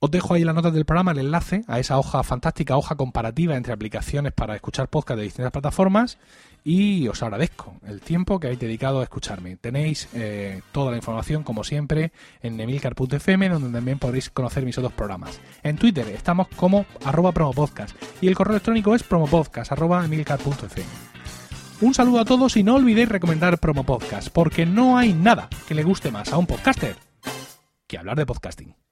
Os 0.00 0.12
dejo 0.12 0.34
ahí 0.34 0.42
en 0.42 0.46
las 0.46 0.54
notas 0.54 0.72
del 0.72 0.84
programa 0.84 1.10
el 1.10 1.18
enlace 1.18 1.64
a 1.66 1.80
esa 1.80 1.98
hoja 1.98 2.22
fantástica, 2.22 2.76
hoja 2.76 2.94
comparativa 2.94 3.56
entre 3.56 3.72
aplicaciones 3.72 4.32
para 4.32 4.54
escuchar 4.54 4.86
podcast 4.86 5.18
de 5.18 5.24
distintas 5.24 5.50
plataformas 5.50 6.18
y 6.62 7.08
os 7.08 7.20
agradezco 7.24 7.74
el 7.84 8.00
tiempo 8.00 8.38
que 8.38 8.46
habéis 8.46 8.60
dedicado 8.60 9.00
a 9.00 9.02
escucharme. 9.02 9.56
Tenéis 9.56 10.08
eh, 10.14 10.62
toda 10.70 10.92
la 10.92 10.98
información, 10.98 11.42
como 11.42 11.64
siempre, 11.64 12.12
en 12.42 12.60
emilcar.fm, 12.60 13.48
donde 13.48 13.72
también 13.72 13.98
podréis 13.98 14.30
conocer 14.30 14.64
mis 14.64 14.78
otros 14.78 14.92
programas. 14.92 15.40
En 15.64 15.76
Twitter 15.76 16.06
estamos 16.10 16.46
como 16.46 16.86
arroba 17.04 17.32
promopodcast 17.32 17.96
y 18.20 18.28
el 18.28 18.36
correo 18.36 18.52
electrónico 18.52 18.94
es 18.94 19.02
promopodcast. 19.02 19.72
Un 21.80 21.94
saludo 21.94 22.20
a 22.20 22.24
todos 22.24 22.56
y 22.56 22.62
no 22.62 22.76
olvidéis 22.76 23.08
recomendar 23.08 23.58
Promo 23.58 23.82
Podcast, 23.82 24.28
porque 24.28 24.64
no 24.64 24.96
hay 24.96 25.12
nada 25.12 25.48
que 25.66 25.74
le 25.74 25.82
guste 25.82 26.12
más 26.12 26.32
a 26.32 26.38
un 26.38 26.46
podcaster 26.46 26.94
que 27.88 27.98
hablar 27.98 28.16
de 28.16 28.26
podcasting. 28.26 28.87